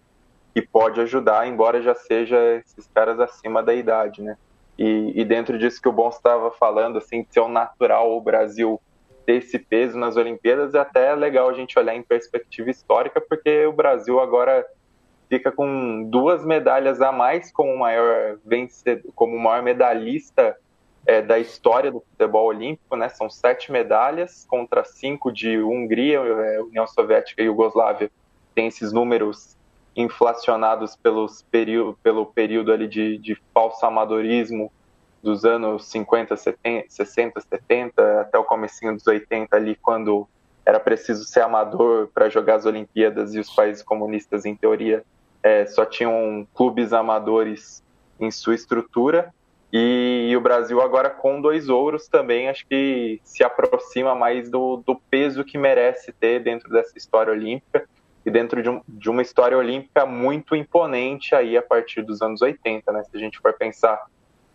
[0.55, 4.37] que pode ajudar, embora já seja esses caras acima da idade, né?
[4.79, 8.21] E, e dentro disso que o Bom estava falando, assim, de ser o natural o
[8.21, 8.79] Brasil
[9.25, 13.67] ter esse peso nas Olimpíadas, é até legal a gente olhar em perspectiva histórica, porque
[13.67, 14.67] o Brasil agora
[15.29, 20.57] fica com duas medalhas a mais como maior vencedor, como maior medalhista
[21.07, 23.09] é, da história do futebol olímpico, né?
[23.09, 28.11] São sete medalhas contra cinco de Hungria, é, União Soviética e Iugoslávia.
[28.55, 29.57] Tem esses números
[29.97, 34.73] inflacionados pelos período, pelo período ali de, de falso amadorismo
[35.23, 40.29] dos anos 50, 70, 60, 70, até o comecinho dos 80 ali, quando
[40.67, 45.05] era preciso ser amador para jogar as Olimpíadas e os países comunistas, em teoria,
[45.43, 47.83] é, só tinham clubes amadores
[48.19, 49.33] em sua estrutura.
[49.73, 54.83] E, e, o Brasil agora com dois ouros também acho que se aproxima mais do,
[54.87, 57.89] do peso que merece ter dentro dessa história olímpica
[58.25, 62.43] e dentro de, um, de, uma história olímpica muito imponente aí a partir dos anos
[62.43, 63.03] 80, né?
[63.05, 63.99] Se a gente for pensar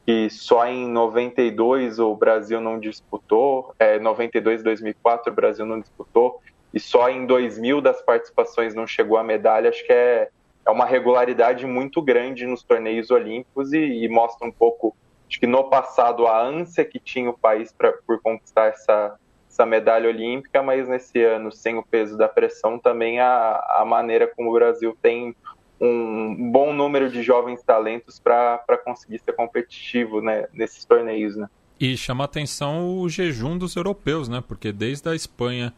[0.07, 5.81] que só em 92 o Brasil não disputou, é, 92 e 2004 o Brasil não
[5.81, 6.41] disputou,
[6.73, 10.29] e só em 2000 das participações não chegou à medalha, acho que é,
[10.65, 14.95] é uma regularidade muito grande nos torneios olímpicos e, e mostra um pouco,
[15.27, 19.65] acho que no passado a ânsia que tinha o país pra, por conquistar essa essa
[19.65, 24.51] medalha olímpica, mas nesse ano, sem o peso da pressão, também a, a maneira como
[24.51, 25.35] o Brasil tem
[25.79, 31.35] um bom número de jovens talentos para conseguir ser competitivo né, nesses torneios.
[31.35, 31.47] Né?
[31.79, 34.43] E chama atenção o jejum dos europeus, né?
[34.45, 35.73] porque desde a Espanha,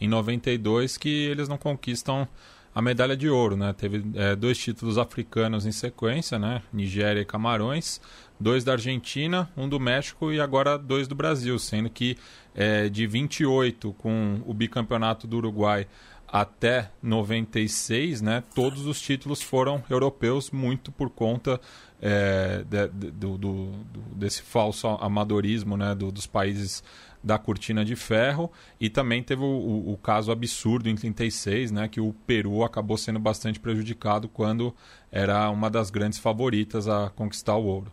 [0.00, 2.26] em 92, que eles não conquistam
[2.74, 3.56] a medalha de ouro.
[3.56, 3.72] Né?
[3.72, 6.60] Teve é, dois títulos africanos em sequência, né?
[6.72, 8.00] Nigéria e Camarões
[8.38, 12.16] dois da Argentina, um do México e agora dois do Brasil, sendo que
[12.54, 15.86] é, de 28 com o bicampeonato do Uruguai
[16.34, 21.60] até 96, né, todos os títulos foram europeus, muito por conta
[22.02, 23.70] é, de, de, do, do,
[24.16, 26.82] desse falso amadorismo né, do, dos países
[27.22, 31.86] da cortina de ferro e também teve o, o, o, caso absurdo em 36, né,
[31.86, 34.74] que o Peru acabou sendo bastante prejudicado quando
[35.12, 37.92] era uma das grandes favoritas a conquistar o ouro.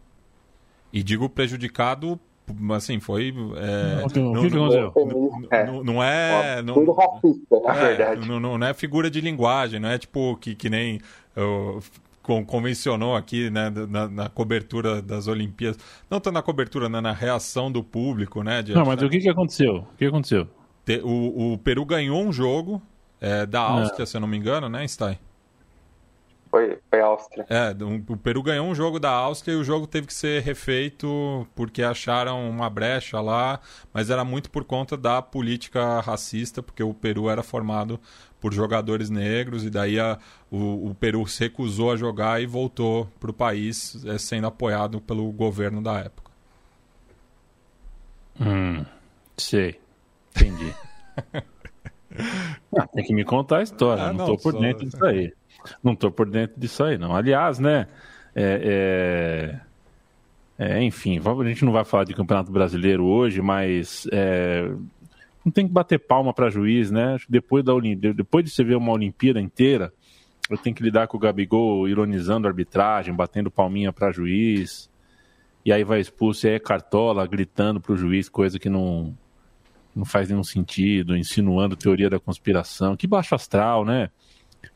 [0.92, 2.20] E digo prejudicado,
[2.76, 3.34] assim, foi.
[3.58, 6.62] É, não, não, não, não, é.
[6.62, 8.28] Não, racista, na é, verdade.
[8.28, 11.00] Não, não, é figura de linguagem, não é tipo que, que nem.
[11.36, 11.82] Uh,
[12.46, 17.72] convencionou aqui né, na, na, cobertura das Olimpíadas, não tanto na cobertura, né, na reação
[17.72, 18.64] do público, né?
[18.70, 19.78] não, mas o que, que aconteceu?
[19.78, 20.48] O que aconteceu?
[21.04, 22.80] O, o Peru ganhou um jogo
[23.20, 24.06] é, da Áustria, não.
[24.06, 25.18] se eu não me engano, né, Stein?
[26.52, 27.46] Foi, foi a Áustria.
[27.50, 27.74] É,
[28.10, 31.82] o Peru ganhou um jogo da Áustria e o jogo teve que ser refeito porque
[31.82, 33.62] acharam uma brecha lá,
[33.94, 37.98] mas era muito por conta da política racista, porque o Peru era formado
[38.42, 40.20] por jogadores negros e daí a,
[40.52, 45.00] o, o, Peru se recusou a jogar e voltou para o país é, sendo apoiado
[45.00, 46.32] pelo governo da época.
[48.42, 48.84] Hum,
[49.38, 49.80] sei,
[50.36, 50.74] entendi.
[52.78, 54.60] ah, tem que me contar a história, ah, não, estou por só...
[54.60, 55.32] dentro disso aí.
[55.84, 57.16] Não estou por dentro disso aí, não.
[57.16, 57.88] Aliás, né?
[58.36, 59.60] É,
[60.58, 64.72] é, é, enfim, a gente não vai falar de Campeonato Brasileiro hoje, mas é,
[65.44, 67.18] não tem que bater palma para juiz, né?
[67.28, 67.74] Depois, da
[68.14, 69.92] depois de você ver uma Olimpíada inteira,
[70.50, 74.90] eu tenho que lidar com o Gabigol ironizando a arbitragem, batendo palminha para juiz,
[75.66, 79.18] e aí vai expulso e aí é cartola gritando para o juiz, coisa que não,
[79.96, 82.96] não faz nenhum sentido, insinuando teoria da conspiração.
[82.96, 84.10] Que baixo astral, né?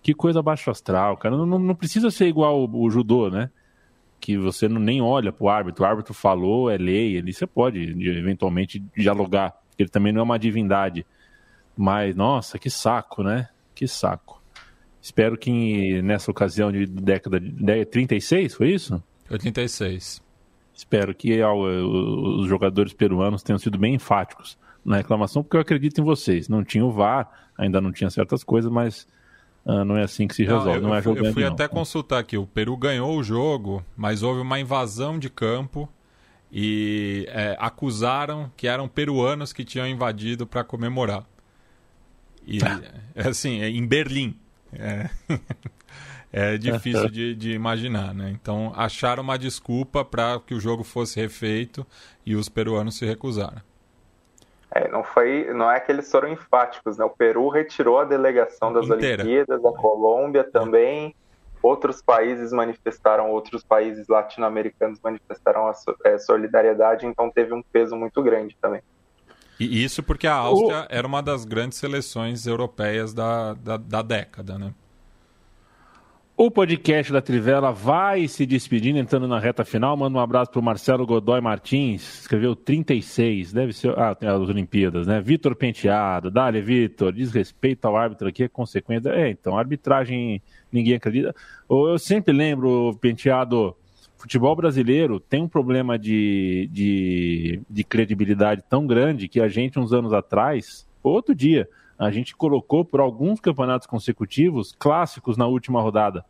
[0.02, 1.36] Que coisa baixo astral, cara.
[1.36, 3.50] Não, não precisa ser igual o, o, judô, né?
[4.20, 5.84] Que você não, nem olha pro árbitro.
[5.84, 7.18] O árbitro falou, é lei.
[7.18, 9.54] Ali você pode, eventualmente, dialogar.
[9.78, 11.06] Ele também não é uma divindade.
[11.76, 13.50] Mas, nossa, que saco, né?
[13.74, 14.42] Que saco.
[15.02, 19.04] Espero que nessa ocasião de década de 36, foi isso?
[19.30, 20.22] 86.
[20.74, 26.04] Espero que os jogadores peruanos tenham sido bem enfáticos na reclamação, porque eu acredito em
[26.04, 26.50] vocês.
[26.50, 29.08] Não tinha o VAR, ainda não tinha certas coisas, mas
[29.66, 31.26] não é assim que se resolve, não, eu, não é jogando.
[31.26, 31.52] Eu fui não.
[31.52, 35.90] até consultar aqui, o Peru ganhou o jogo, mas houve uma invasão de campo
[36.52, 41.26] e é, acusaram que eram peruanos que tinham invadido para comemorar.
[42.46, 42.60] E
[43.16, 44.40] é assim, é em Berlim.
[44.72, 45.10] É,
[46.32, 48.30] é difícil de, de, imaginar, né?
[48.40, 51.86] Então acharam uma desculpa para que o jogo fosse refeito
[52.26, 53.62] e os peruanos se recusaram.
[54.72, 57.06] É, não foi, não é que eles foram enfáticos, né?
[57.06, 59.24] O Peru retirou a delegação das Inteira.
[59.24, 61.16] Olimpíadas, a Colômbia também,
[61.62, 65.74] outros países manifestaram, outros países latino-americanos manifestaram a
[66.06, 68.82] é, solidariedade, então teve um peso muito grande também.
[69.60, 70.88] E isso porque a Áustria o...
[70.90, 74.74] era uma das grandes seleções europeias da, da, da década, né?
[76.38, 79.96] O podcast da Trivela vai se despedindo, entrando na reta final.
[79.96, 83.98] Manda um abraço para o Marcelo Godoy Martins, escreveu 36, deve ser.
[83.98, 85.22] Ah, tem as Olimpíadas, né?
[85.22, 89.12] Vitor Penteado, dale, Vitor, desrespeito ao árbitro aqui é consequência.
[89.12, 91.34] É, então, arbitragem, ninguém acredita.
[91.70, 93.74] Eu sempre lembro, Penteado,
[94.18, 99.94] futebol brasileiro tem um problema de, de, de credibilidade tão grande que a gente, uns
[99.94, 101.66] anos atrás, outro dia,
[101.98, 106.26] a gente colocou por alguns campeonatos consecutivos clássicos na última rodada.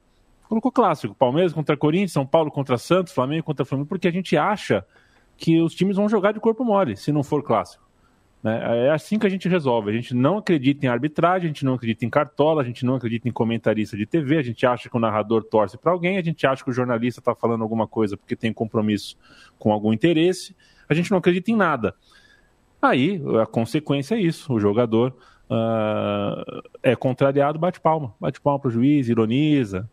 [0.47, 4.38] Colocou clássico, Palmeiras contra Corinthians, São Paulo contra Santos, Flamengo contra Flamengo, porque a gente
[4.38, 4.86] acha
[5.38, 7.84] que os times vão jogar de corpo mole, se não for clássico.
[8.45, 8.86] Né?
[8.86, 9.89] É assim que a gente resolve.
[9.89, 12.93] A gente não acredita em arbitragem, a gente não acredita em cartola, a gente não
[12.93, 16.22] acredita em comentarista de TV, a gente acha que o narrador torce para alguém, a
[16.22, 19.18] gente acha que o jornalista está falando alguma coisa porque tem compromisso
[19.57, 20.55] com algum interesse,
[20.88, 21.95] a gente não acredita em nada.
[22.80, 25.16] Aí a consequência é isso: o jogador
[25.50, 28.14] uh, é contrariado, bate palma.
[28.20, 29.89] Bate palma pro juiz, ironiza,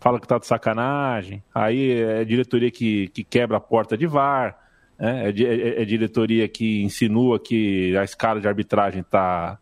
[0.00, 1.42] fala que tá de sacanagem.
[1.54, 4.58] Aí é diretoria que, que quebra a porta de VAR.
[4.98, 5.28] Né?
[5.28, 9.58] É, é, é, diretoria que insinua que a escala de arbitragem tá,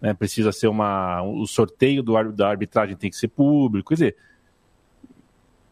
[0.00, 1.22] né, precisa ser uma.
[1.22, 3.88] O sorteio do, da arbitragem tem que ser público.
[3.88, 4.16] Quer dizer,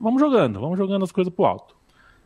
[0.01, 1.77] vamos jogando, vamos jogando as coisas pro alto.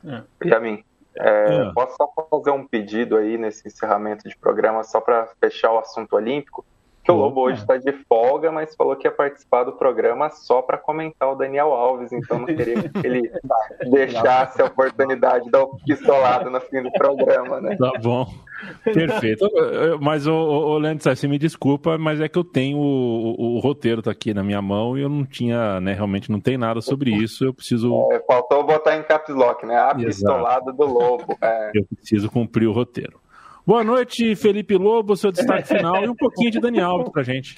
[0.04, 0.22] É.
[0.44, 0.82] E a mim?
[1.16, 1.72] É, é.
[1.72, 6.14] Posso só fazer um pedido aí nesse encerramento de programa, só para fechar o assunto
[6.14, 6.64] olímpico?
[7.08, 10.60] Que o Lobo hoje está de folga, mas falou que ia participar do programa só
[10.60, 13.32] para comentar o Daniel Alves, então não queria que ele
[13.90, 17.76] deixasse a oportunidade da pistolada no fim do programa, né?
[17.76, 18.26] Tá bom.
[18.84, 19.48] Perfeito.
[20.02, 23.58] Mas, o, o Leandro, você me desculpa, mas é que eu tenho o, o, o,
[23.60, 26.82] roteiro tá aqui na minha mão e eu não tinha, né, realmente não tem nada
[26.82, 28.06] sobre isso, eu preciso...
[28.12, 29.78] É, faltou botar em caps lock, né?
[29.78, 31.38] A pistolada do Lobo.
[31.40, 31.70] É.
[31.74, 33.18] Eu preciso cumprir o roteiro.
[33.68, 37.54] Boa noite, Felipe Lobo, seu destaque final e um pouquinho de Dani Alves pra gente.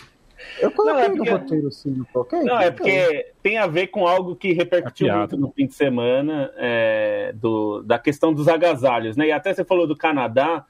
[0.61, 2.41] Eu coloquei Não, é no porque- roteiro, sim, não coloquei?
[2.41, 5.19] Não, é Então, porque tem a ver com algo que repercutiu piada.
[5.21, 9.29] muito no fim de semana, é, do, da questão dos agasalhos, né?
[9.29, 10.65] E até você falou do Canadá,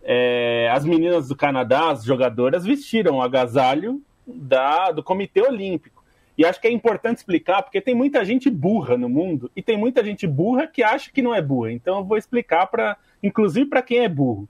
[0.00, 6.04] é, as meninas do Canadá, as jogadoras, vestiram o agasalho da, do Comitê Olímpico.
[6.38, 9.76] E acho que é importante explicar, porque tem muita gente burra no mundo, e tem
[9.76, 11.72] muita gente burra que acha que não é burra.
[11.72, 14.48] Então eu vou explicar, para, inclusive para quem é burro.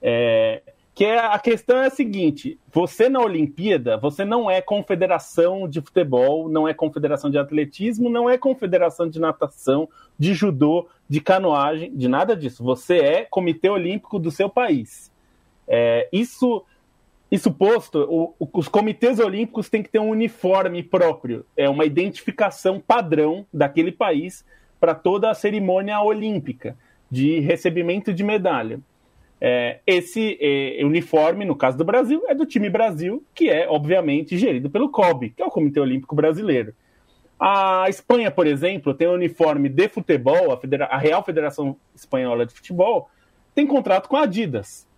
[0.00, 0.62] É,
[0.94, 5.80] que é, a questão é a seguinte: você na Olimpíada, você não é confederação de
[5.80, 9.88] futebol, não é confederação de atletismo, não é confederação de natação,
[10.18, 12.64] de judô, de canoagem, de nada disso.
[12.64, 15.10] Você é comitê olímpico do seu país.
[15.68, 16.64] É, isso,
[17.30, 18.00] isso posto,
[18.40, 23.92] o- os comitês olímpicos têm que ter um uniforme próprio, é uma identificação padrão daquele
[23.92, 24.44] país
[24.80, 26.76] para toda a cerimônia olímpica
[27.10, 28.80] de recebimento de medalha.
[29.40, 34.36] É, esse é, uniforme, no caso do Brasil, é do time Brasil, que é, obviamente,
[34.36, 36.74] gerido pelo COB, que é o Comitê Olímpico Brasileiro.
[37.38, 42.44] A Espanha, por exemplo, tem um uniforme de futebol, a, Federa- a Real Federação Espanhola
[42.44, 43.08] de Futebol
[43.54, 44.88] tem contrato com a Adidas.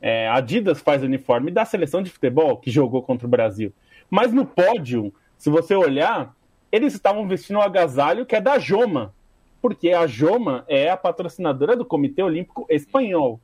[0.00, 3.72] É, a Adidas faz o uniforme da seleção de futebol que jogou contra o Brasil.
[4.08, 6.34] Mas no pódio, se você olhar,
[6.72, 9.14] eles estavam vestindo um agasalho que é da Joma,
[9.60, 13.38] porque a Joma é a patrocinadora do Comitê Olímpico Espanhol.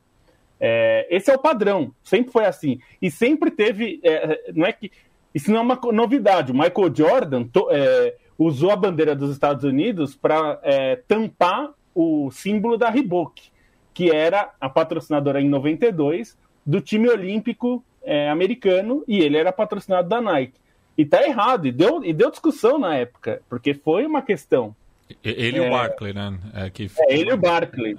[0.59, 2.79] É, esse é o padrão, sempre foi assim.
[3.01, 3.99] E sempre teve.
[4.03, 4.91] é, não é que.
[5.33, 6.51] Isso não é uma novidade.
[6.51, 10.59] O Michael Jordan to- é, usou a bandeira dos Estados Unidos para
[11.07, 13.49] tampar o símbolo da Reebok,
[13.93, 20.07] que era a patrocinadora em 92 do time olímpico é, americano, e ele era patrocinado
[20.09, 20.59] da Nike.
[20.97, 24.75] E tá errado, e deu, e deu discussão na época, porque foi uma questão.
[25.23, 25.67] Ele e É.
[25.67, 26.37] o Barkley, né?
[26.53, 26.89] É, que...
[26.99, 27.95] É, ele e o Barkley.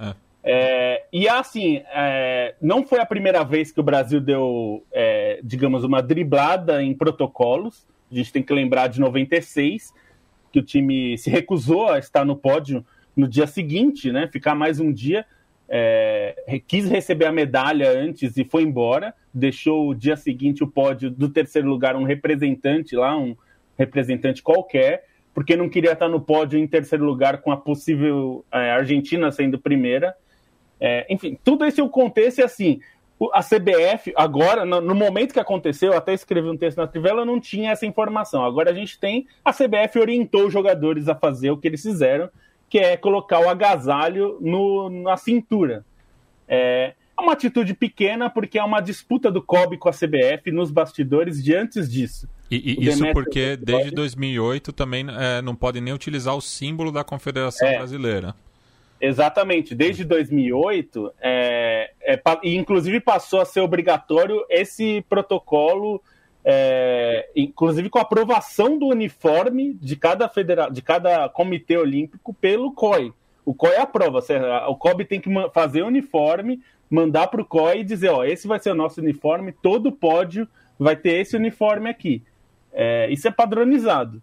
[0.50, 1.04] É.
[1.12, 6.02] E assim, é, não foi a primeira vez que o Brasil deu, é, digamos, uma
[6.02, 7.86] driblada em protocolos.
[8.10, 9.92] A gente tem que lembrar de 96,
[10.50, 12.82] que o time se recusou a estar no pódio
[13.14, 14.26] no dia seguinte, né?
[14.26, 15.26] Ficar mais um dia.
[15.68, 16.34] é,
[16.66, 19.12] quis receber a medalha antes e foi embora.
[19.34, 23.36] Deixou o dia seguinte o pódio do terceiro lugar um representante lá, um
[23.78, 28.70] representante qualquer, porque não queria estar no pódio em terceiro lugar com a possível é,
[28.70, 30.16] Argentina sendo primeira.
[30.80, 32.80] É, enfim, tudo esse o contexto é assim.
[33.32, 37.40] A CBF, agora, no, momento que aconteceu, eu até escrevi um texto na Trivela, não
[37.40, 38.44] tinha essa informação.
[38.44, 39.26] Agora a gente tem.
[39.44, 42.30] A CBF orientou os jogadores a fazer o que eles fizeram,
[42.68, 45.84] que é colocar o agasalho no, na cintura.
[46.46, 50.70] É é uma atitude pequena, porque é uma disputa do COB com a CBF nos
[50.70, 52.28] bastidores de antes disso.
[52.48, 57.02] E, e isso porque desde 2008 também é, não pode nem utilizar o símbolo da
[57.02, 57.78] Confederação É.
[57.78, 58.34] Brasileira.
[59.00, 66.02] Exatamente, desde 2008, é, é, inclusive passou a ser obrigatório esse protocolo,
[66.44, 72.72] é, inclusive com a aprovação do uniforme de cada, federa de cada comitê olímpico pelo
[72.72, 73.12] COI.
[73.44, 74.20] O COI aprova,
[74.68, 78.48] o COB tem que fazer o uniforme, mandar para o COI e dizer: ó, esse
[78.48, 82.22] vai ser o nosso uniforme, todo pódio vai ter esse uniforme aqui.
[82.72, 84.20] É, isso é padronizado.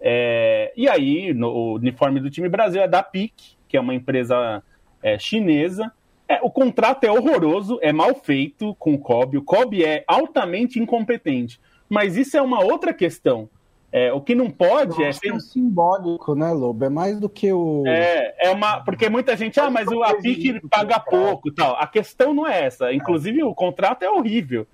[0.00, 3.92] É, e aí, no, o uniforme do time Brasil é da PIC, que é uma
[3.92, 4.62] empresa
[5.02, 5.90] é, chinesa.
[6.28, 9.38] É, o contrato é horroroso, é mal feito com o COB.
[9.38, 11.60] O COB é altamente incompetente.
[11.88, 13.48] Mas isso é uma outra questão.
[13.90, 15.34] É, o que não pode é acho que ser.
[15.34, 16.84] é simbólico, né, Lobo?
[16.84, 17.82] É mais do que o.
[17.84, 18.80] É, é uma.
[18.80, 21.74] Porque muita gente, ah, mas o a PIC paga pouco tal.
[21.74, 22.92] A questão não é essa.
[22.92, 24.68] Inclusive, o contrato é horrível.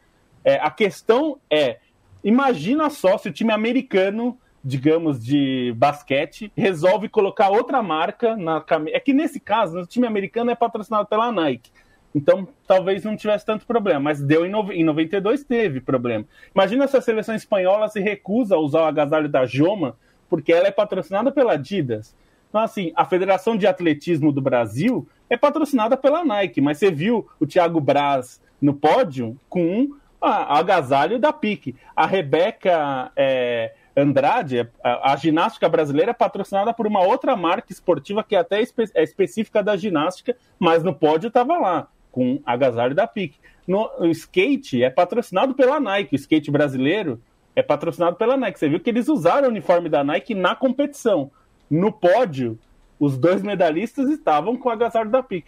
[0.44, 1.78] É, a questão é:
[2.22, 8.96] imagina só se o time americano, digamos, de basquete, resolve colocar outra marca na camisa.
[8.96, 11.70] É que nesse caso, o time americano é patrocinado pela Nike.
[12.14, 16.24] Então, talvez não tivesse tanto problema, mas deu em, nove- em 92 teve problema.
[16.54, 19.96] Imagina se a seleção espanhola se recusa a usar o agasalho da Joma,
[20.28, 22.14] porque ela é patrocinada pela Adidas.
[22.48, 27.28] Então, assim, a Federação de Atletismo do Brasil é patrocinada pela Nike, mas você viu
[27.38, 29.90] o Thiago Braz no pódio com
[30.20, 31.76] ah, agasalho da PIC.
[31.94, 38.24] A Rebeca é, Andrade, a, a ginástica brasileira, é patrocinada por uma outra marca esportiva
[38.24, 43.06] que até espe- é específica da ginástica, mas no pódio estava lá, com agasalho da
[43.06, 43.36] PIC.
[43.66, 47.20] No, o skate é patrocinado pela Nike, o skate brasileiro
[47.54, 48.58] é patrocinado pela Nike.
[48.58, 51.30] Você viu que eles usaram o uniforme da Nike na competição.
[51.70, 52.58] No pódio,
[52.98, 55.46] os dois medalhistas estavam com o agasalho da PIC.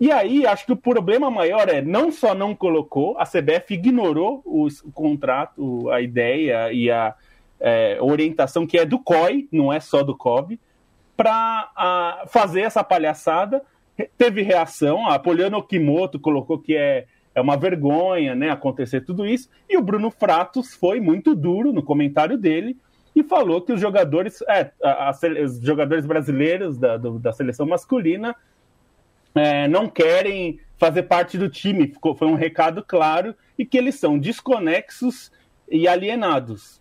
[0.00, 4.40] E aí, acho que o problema maior é não só não colocou, a CBF ignorou
[4.46, 7.14] o, contrato, a ideia e a
[7.60, 10.58] é, orientação que é do COI, não é só do COB,
[11.16, 13.62] para fazer essa palhaçada.
[14.16, 19.48] Teve reação, a Poliana Okimoto colocou que é, é uma vergonha, né, acontecer tudo isso.
[19.68, 22.76] E o Bruno Fratos foi muito duro no comentário dele
[23.14, 27.66] e falou que os jogadores, é, a, a, os jogadores brasileiros da, do, da seleção
[27.66, 28.34] masculina
[29.34, 31.88] é, não querem fazer parte do time.
[31.88, 35.30] Ficou, foi um recado claro e que eles são desconexos
[35.70, 36.79] e alienados.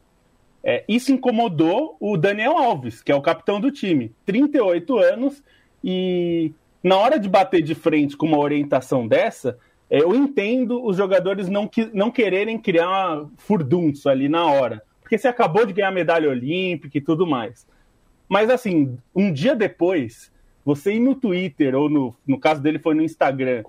[0.70, 5.43] É, isso incomodou o Daniel Alves, que é o capitão do time, 38 anos,
[5.84, 6.53] e
[6.84, 9.57] na hora de bater de frente com uma orientação dessa,
[9.89, 15.28] é, eu entendo os jogadores não, não quererem criar furdunço ali na hora, porque você
[15.28, 17.65] acabou de ganhar medalha olímpica e tudo mais.
[18.30, 20.32] Mas assim, um dia depois,
[20.63, 23.63] você ir no Twitter, ou no, no caso dele foi no Instagram,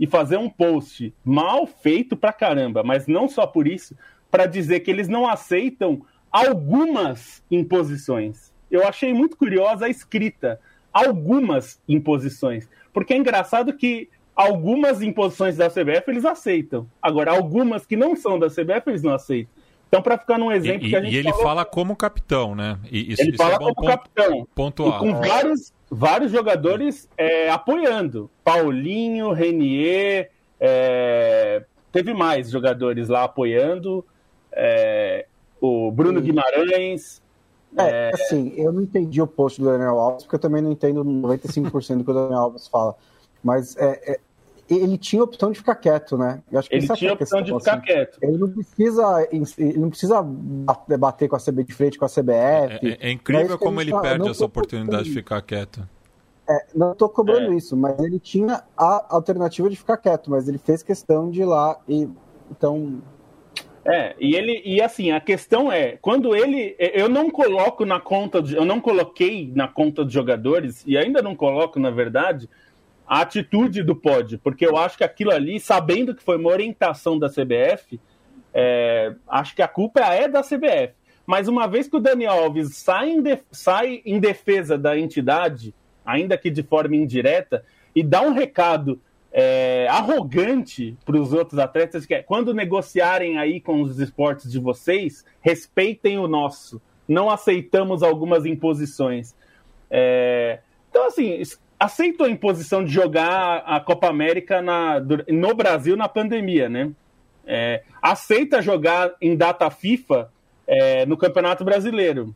[0.00, 3.94] e fazer um post mal feito pra caramba, mas não só por isso,
[4.30, 6.00] para dizer que eles não aceitam
[6.30, 8.52] algumas imposições.
[8.70, 10.60] Eu achei muito curiosa a escrita,
[10.92, 17.96] algumas imposições, porque é engraçado que algumas imposições da CBF eles aceitam, agora algumas que
[17.96, 19.54] não são da CBF eles não aceitam.
[19.88, 21.44] Então, para ficar num exemplo e, que a gente E ele falou...
[21.44, 22.78] fala como capitão, né?
[22.90, 24.48] E isso, ele isso é fala é como ponto, capitão.
[24.54, 24.96] Pontual.
[24.96, 28.28] E com vários, vários jogadores é, apoiando.
[28.42, 34.04] Paulinho, Renier, é, teve mais jogadores lá apoiando.
[34.52, 35.26] É,
[35.88, 37.22] o Bruno Guimarães.
[37.76, 40.72] É, é, assim, eu não entendi o post do Daniel Alves, porque eu também não
[40.72, 42.94] entendo 95% do que o Daniel Alves fala.
[43.42, 44.20] Mas é, é,
[44.68, 46.42] ele tinha a opção de ficar quieto, né?
[46.70, 47.82] ele tinha a opção de ficar assim.
[47.82, 48.18] quieto.
[48.22, 50.22] Ele não precisa, ele não precisa
[50.98, 52.98] bater com a CB de frente com a CBF.
[53.00, 55.86] É, é incrível como ele, perde essa oportunidade de ficar quieto.
[56.48, 57.56] É, não estou cobrando é.
[57.56, 61.44] isso, mas ele tinha a alternativa de ficar quieto, mas ele fez questão de ir
[61.44, 62.08] lá e
[62.50, 63.02] então
[63.88, 68.38] é, e ele e assim, a questão é, quando ele eu não coloco na conta,
[68.38, 72.48] eu não coloquei na conta dos jogadores e ainda não coloco, na verdade,
[73.06, 77.16] a atitude do pod, porque eu acho que aquilo ali, sabendo que foi uma orientação
[77.16, 78.00] da CBF,
[78.52, 80.94] é, acho que a culpa é da CBF.
[81.24, 83.22] Mas uma vez que o Daniel Alves sai em,
[83.52, 85.72] sai em defesa da entidade,
[86.04, 87.64] ainda que de forma indireta,
[87.94, 89.00] e dá um recado
[89.32, 94.58] é, arrogante para os outros atletas, que é quando negociarem aí com os esportes de
[94.58, 96.80] vocês, respeitem o nosso.
[97.08, 99.34] Não aceitamos algumas imposições.
[99.90, 100.60] É,
[100.90, 101.42] então, assim,
[101.78, 106.90] aceito a imposição de jogar a Copa América na, no Brasil na pandemia, né?
[107.46, 110.32] É, aceita jogar em data FIFA
[110.66, 112.34] é, no Campeonato Brasileiro.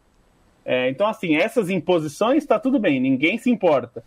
[0.64, 4.05] É, então, assim, essas imposições está tudo bem, ninguém se importa.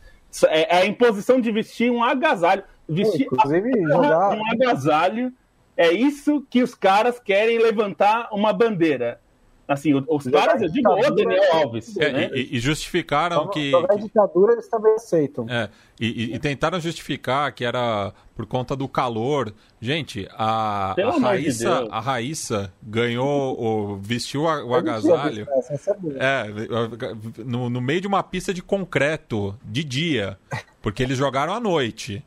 [0.48, 2.64] É, é a imposição de vestir um agasalho.
[2.88, 4.38] Vestir Inclusive, jogar...
[4.38, 5.34] um agasalho.
[5.76, 9.20] É isso que os caras querem levantar uma bandeira.
[9.66, 11.96] Assim, os caras, eu digo, o Daniel Alves.
[11.96, 12.30] É, né?
[12.34, 13.72] e, e, justificaram que.
[13.72, 15.46] Na ditadura eles também aceitam.
[15.50, 15.70] É,
[16.00, 19.54] e, e, tentaram justificar que era por conta do calor.
[19.80, 25.48] Gente, a, a Raíssa, de a Raíssa ganhou, o, vestiu a, o agasalho.
[26.20, 26.46] É,
[27.46, 30.38] no, no meio de uma pista de concreto, de dia.
[30.82, 32.22] Porque eles jogaram à noite.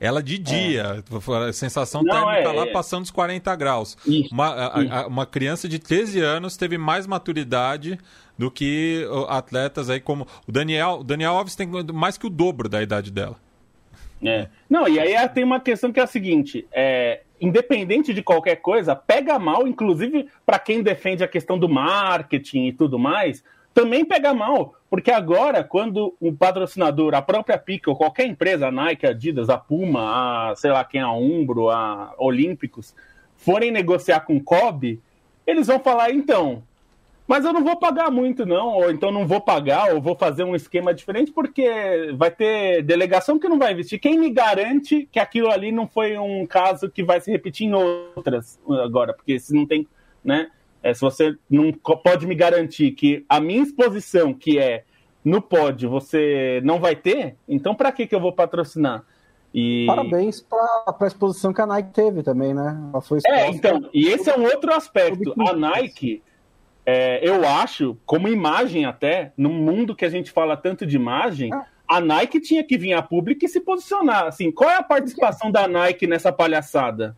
[0.00, 1.04] Ela de dia,
[1.46, 1.52] é.
[1.52, 2.72] sensação Não, térmica é, lá é.
[2.72, 3.98] passando os 40 graus.
[4.06, 7.98] Isso, uma, a, a, uma criança de 13 anos teve mais maturidade
[8.38, 11.00] do que atletas aí como o Daniel.
[11.00, 13.36] O Daniel Alves tem mais que o dobro da idade dela.
[14.24, 14.48] É.
[14.68, 18.96] Não, e aí tem uma questão que é a seguinte: é, independente de qualquer coisa,
[18.96, 24.34] pega mal, inclusive para quem defende a questão do marketing e tudo mais, também pega
[24.34, 29.10] mal, porque agora, quando o patrocinador, a própria Pica, ou qualquer empresa, a Nike, a
[29.10, 32.94] Adidas, a Puma, a sei lá quem, a Umbro, a Olímpicos,
[33.36, 35.00] forem negociar com o Kobe,
[35.46, 36.62] eles vão falar, então,
[37.30, 40.42] mas eu não vou pagar muito, não, ou então não vou pagar, ou vou fazer
[40.42, 44.00] um esquema diferente, porque vai ter delegação que não vai investir.
[44.00, 47.72] Quem me garante que aquilo ali não foi um caso que vai se repetir em
[47.72, 49.14] outras agora?
[49.14, 49.86] Porque se não tem,
[50.24, 50.50] né?
[50.82, 54.84] É, se você não pode me garantir que a minha exposição, que é
[55.24, 59.04] no pod, você não vai ter, então para que, que eu vou patrocinar?
[59.52, 59.84] E...
[59.86, 62.80] Parabéns para a exposição que a Nike teve também, né?
[62.92, 65.34] Ela foi é, então, e esse é um outro aspecto.
[65.42, 66.22] A Nike,
[66.86, 71.52] é, eu acho, como imagem até, no mundo que a gente fala tanto de imagem,
[71.52, 71.66] ah.
[71.86, 74.26] a Nike tinha que vir a público e se posicionar.
[74.26, 77.16] Assim, qual é a participação da Nike nessa palhaçada?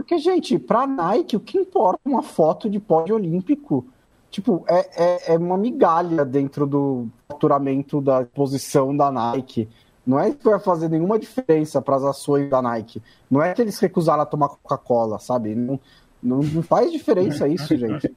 [0.00, 3.84] Porque, gente, pra Nike, o que importa uma foto de pódio olímpico?
[4.30, 9.68] Tipo, é, é, é uma migalha dentro do faturamento da exposição da Nike.
[10.06, 13.02] Não é que vai fazer nenhuma diferença para as ações da Nike.
[13.30, 15.54] Não é que eles recusaram a tomar Coca-Cola, sabe?
[15.54, 15.78] Não,
[16.22, 18.10] Não, não faz diferença isso, gente.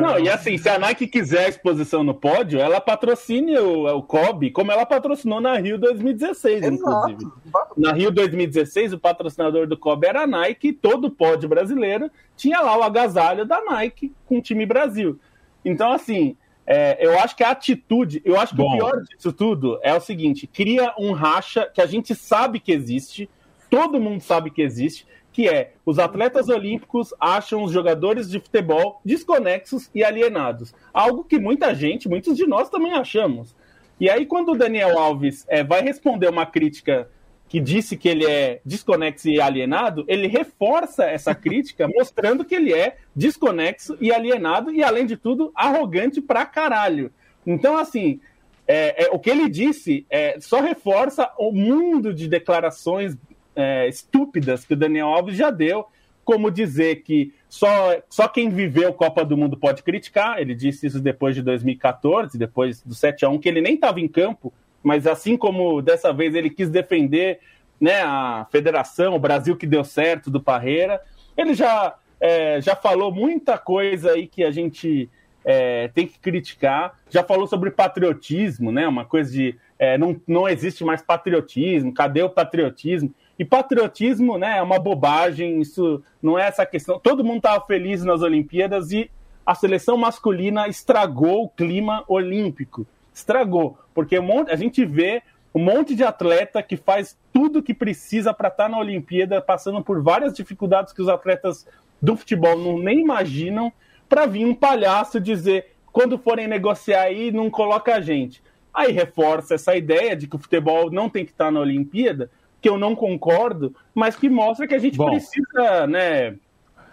[0.00, 4.50] Não, e assim, se a Nike quiser exposição no pódio, ela patrocine o, o Kobe,
[4.50, 6.74] como ela patrocinou na Rio 2016, Exato.
[6.74, 7.32] inclusive.
[7.76, 12.10] Na Rio 2016, o patrocinador do Kobe era a Nike, e todo o pódio brasileiro
[12.36, 15.18] tinha lá o agasalho da Nike com o time Brasil.
[15.64, 18.74] Então, assim, é, eu acho que a atitude, eu acho que Bom.
[18.74, 22.72] o pior disso tudo é o seguinte: cria um racha que a gente sabe que
[22.72, 23.30] existe,
[23.70, 29.02] todo mundo sabe que existe, que é os atletas olímpicos acham os jogadores de futebol
[29.04, 30.72] desconexos e alienados.
[30.94, 33.54] Algo que muita gente, muitos de nós também achamos.
[34.00, 37.10] E aí, quando o Daniel Alves é, vai responder uma crítica
[37.50, 42.72] que disse que ele é desconexo e alienado, ele reforça essa crítica, mostrando que ele
[42.72, 47.12] é desconexo e alienado, e além de tudo, arrogante pra caralho.
[47.46, 48.20] Então, assim,
[48.66, 53.14] é, é, o que ele disse é, só reforça o mundo de declarações
[53.56, 55.86] é, estúpidas que o Daniel Alves já deu,
[56.24, 60.40] como dizer que só, só quem viveu Copa do Mundo pode criticar.
[60.40, 64.00] Ele disse isso depois de 2014, depois do 7 a 1 que ele nem estava
[64.00, 64.52] em campo,
[64.82, 67.40] mas assim como dessa vez ele quis defender
[67.80, 71.00] né, a federação, o Brasil que deu certo do Parreira,
[71.36, 75.08] ele já, é, já falou muita coisa aí que a gente
[75.44, 76.98] é, tem que criticar.
[77.08, 78.88] Já falou sobre patriotismo, né?
[78.88, 83.14] Uma coisa de é, não, não existe mais patriotismo, cadê o patriotismo?
[83.38, 86.98] E patriotismo né, é uma bobagem, isso não é essa questão.
[86.98, 89.10] Todo mundo estava feliz nas Olimpíadas e
[89.44, 92.86] a seleção masculina estragou o clima olímpico.
[93.14, 95.22] Estragou, porque a gente vê
[95.54, 100.02] um monte de atleta que faz tudo que precisa para estar na Olimpíada, passando por
[100.02, 101.66] várias dificuldades que os atletas
[102.00, 103.72] do futebol não nem imaginam,
[104.08, 108.42] para vir um palhaço dizer quando forem negociar aí, não coloca a gente.
[108.72, 112.30] Aí reforça essa ideia de que o futebol não tem que estar na Olimpíada,
[112.66, 115.08] que eu não concordo, mas que mostra que a gente Bom.
[115.10, 116.34] precisa né,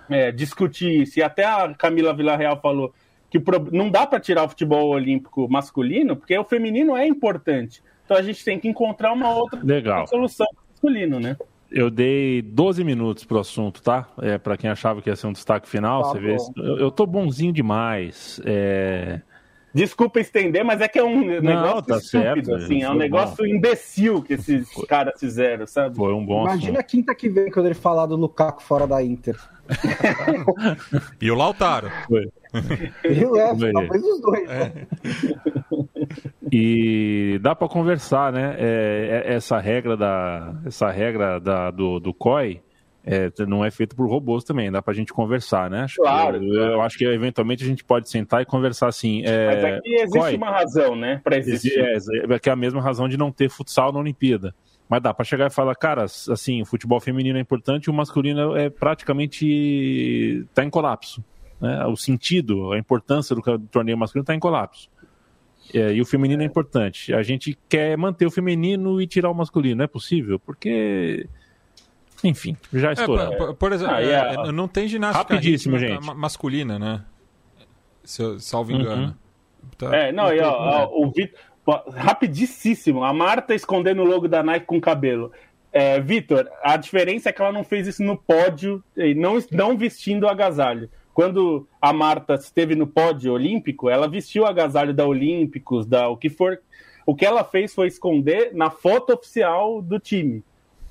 [0.07, 1.17] é, discutir isso.
[1.17, 2.93] E até a Camila Villarreal falou
[3.27, 3.41] que
[3.71, 7.81] não dá para tirar o futebol olímpico masculino, porque o feminino é importante.
[8.05, 10.05] Então a gente tem que encontrar uma outra Legal.
[10.05, 11.35] solução masculino, né?
[11.71, 14.07] Eu dei 12 minutos pro assunto, tá?
[14.21, 16.35] É, para quem achava que ia ser um destaque final, Tá você vê.
[16.35, 16.53] bom.
[16.57, 18.39] Eu, eu tô bonzinho demais.
[18.45, 19.21] É,
[19.73, 22.99] Desculpa estender, mas é que é um negócio tá estúpido, certo, assim, é um foi
[22.99, 25.95] negócio imbecil que esses caras fizeram, sabe?
[25.95, 26.89] foi um bom Imagina assunto.
[26.89, 29.35] quinta que vem quando ele falar do Lukaku fora da Inter.
[31.19, 31.89] E o Lautaro.
[33.03, 33.71] Eu é, Foi.
[33.71, 34.49] talvez os dois.
[36.51, 38.55] E dá para conversar, né?
[38.59, 42.61] É, é- essa regra da, essa regra da, do, do COI
[43.05, 44.71] é, não é feita por robôs também.
[44.71, 45.81] Dá pra gente conversar, né?
[45.81, 46.71] Acho que- Claro, eu, claro.
[46.73, 49.23] eu acho que eventualmente a gente pode sentar e conversar assim.
[49.25, 51.77] É, Mas aqui existe COI, uma razão, né, para existir.
[51.79, 51.97] É,
[52.33, 54.55] é, que é a mesma razão de não ter futsal na Olimpíada.
[54.89, 58.55] Mas dá pra chegar e falar, cara, assim, o futebol feminino é importante, o masculino
[58.55, 61.23] é praticamente tá em colapso.
[61.59, 61.85] né?
[61.85, 64.89] O sentido, a importância do, torneio masculino tá em colapso.
[65.73, 67.13] É, e o feminino é importante.
[67.13, 69.77] A gente quer manter o feminino e tirar o masculino.
[69.77, 70.37] Não é possível?
[70.39, 71.25] Porque.
[72.23, 73.35] Enfim, já É, estouramos.
[73.35, 76.05] por, por exemplo, Ah, é, a- não tem ginástica Rapidíssimo, gente.
[76.05, 77.01] ma- masculina, né?
[78.03, 78.79] Se eu, salvo Uhum.
[78.79, 79.17] engano.
[79.77, 81.37] Tá- É, não, e, ó, ó, o Vitor.
[81.93, 85.31] Rapidíssimo, a Marta escondendo o logo da Nike com cabelo.
[85.71, 89.77] É, Vitor, a diferença é que ela não fez isso no pódio, e não, não
[89.77, 90.89] vestindo o agasalho.
[91.13, 96.17] Quando a Marta esteve no pódio olímpico, ela vestiu o agasalho da Olímpicos, da o
[96.17, 96.59] que for.
[97.05, 100.43] O que ela fez foi esconder na foto oficial do time.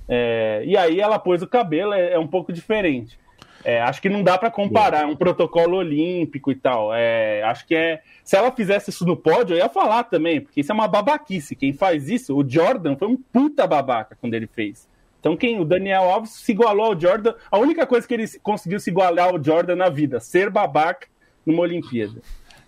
[0.08, 3.18] É, e aí ela pôs o cabelo, é, é um pouco diferente.
[3.64, 6.92] É, acho que não dá para comparar, é um protocolo olímpico e tal.
[6.92, 8.02] É, acho que é.
[8.24, 11.54] Se ela fizesse isso no pódio, eu ia falar também, porque isso é uma babaquice.
[11.54, 14.88] Quem faz isso, o Jordan foi um puta babaca quando ele fez.
[15.20, 15.60] Então, quem?
[15.60, 17.34] O Daniel Alves se igualou ao Jordan.
[17.48, 21.06] A única coisa que ele conseguiu se igualar ao Jordan na vida, ser babaca
[21.46, 22.20] numa Olimpíada.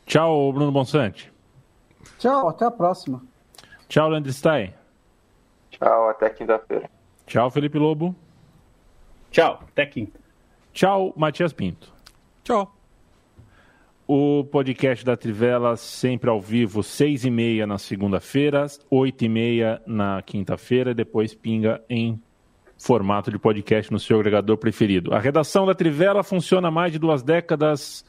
[0.07, 1.33] Tchau, Bruno Bonsante.
[2.19, 3.21] Tchau, até a próxima.
[3.89, 4.73] Tchau, Leandro Stein.
[5.71, 6.94] Tchau, até quinta-feira.
[7.27, 8.15] Tchau, Felipe Lobo.
[9.31, 10.21] Tchau, até quinta.
[10.73, 11.93] Tchau, Matias Pinto.
[12.43, 12.75] Tchau.
[14.07, 19.81] O podcast da Trivela sempre ao vivo, seis e meia na segunda-feira, oito e meia
[19.87, 22.21] na quinta-feira, depois pinga em
[22.77, 25.15] formato de podcast no seu agregador preferido.
[25.15, 28.05] A redação da Trivela funciona há mais de duas décadas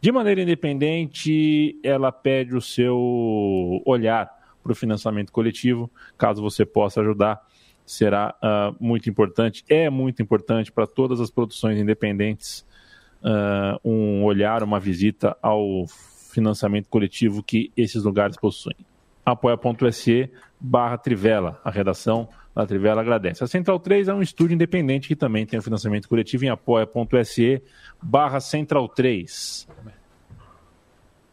[0.00, 1.78] de maneira independente.
[1.84, 2.98] Ela pede o seu
[3.86, 4.28] olhar
[4.62, 7.40] para o financiamento coletivo, caso você possa ajudar.
[7.88, 12.66] Será ah, muito importante, é muito importante para todas as produções independentes
[13.22, 15.86] uh, um olhar, uma visita ao
[16.30, 18.76] financiamento coletivo que esses lugares possuem.
[19.24, 21.58] apoia.se barra Trivela.
[21.64, 23.42] A redação A Trivela agradece.
[23.42, 27.62] A Central 3 é um estúdio independente que também tem o financiamento coletivo em apoia.se
[28.02, 29.66] barra Central 3.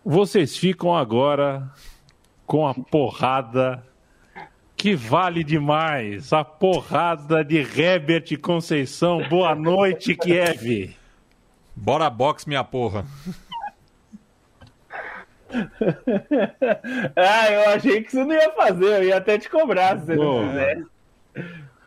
[0.06, 1.70] Vocês ficam agora
[2.46, 3.84] com a porrada
[4.86, 6.32] que vale demais.
[6.32, 9.28] A porrada de Herbert Conceição.
[9.28, 10.96] Boa noite, Kiev.
[11.76, 13.04] Bora box, minha porra.
[17.16, 20.16] ah, eu achei que você não ia fazer, eu ia até te cobrar se você
[20.18, 20.86] não fizesse.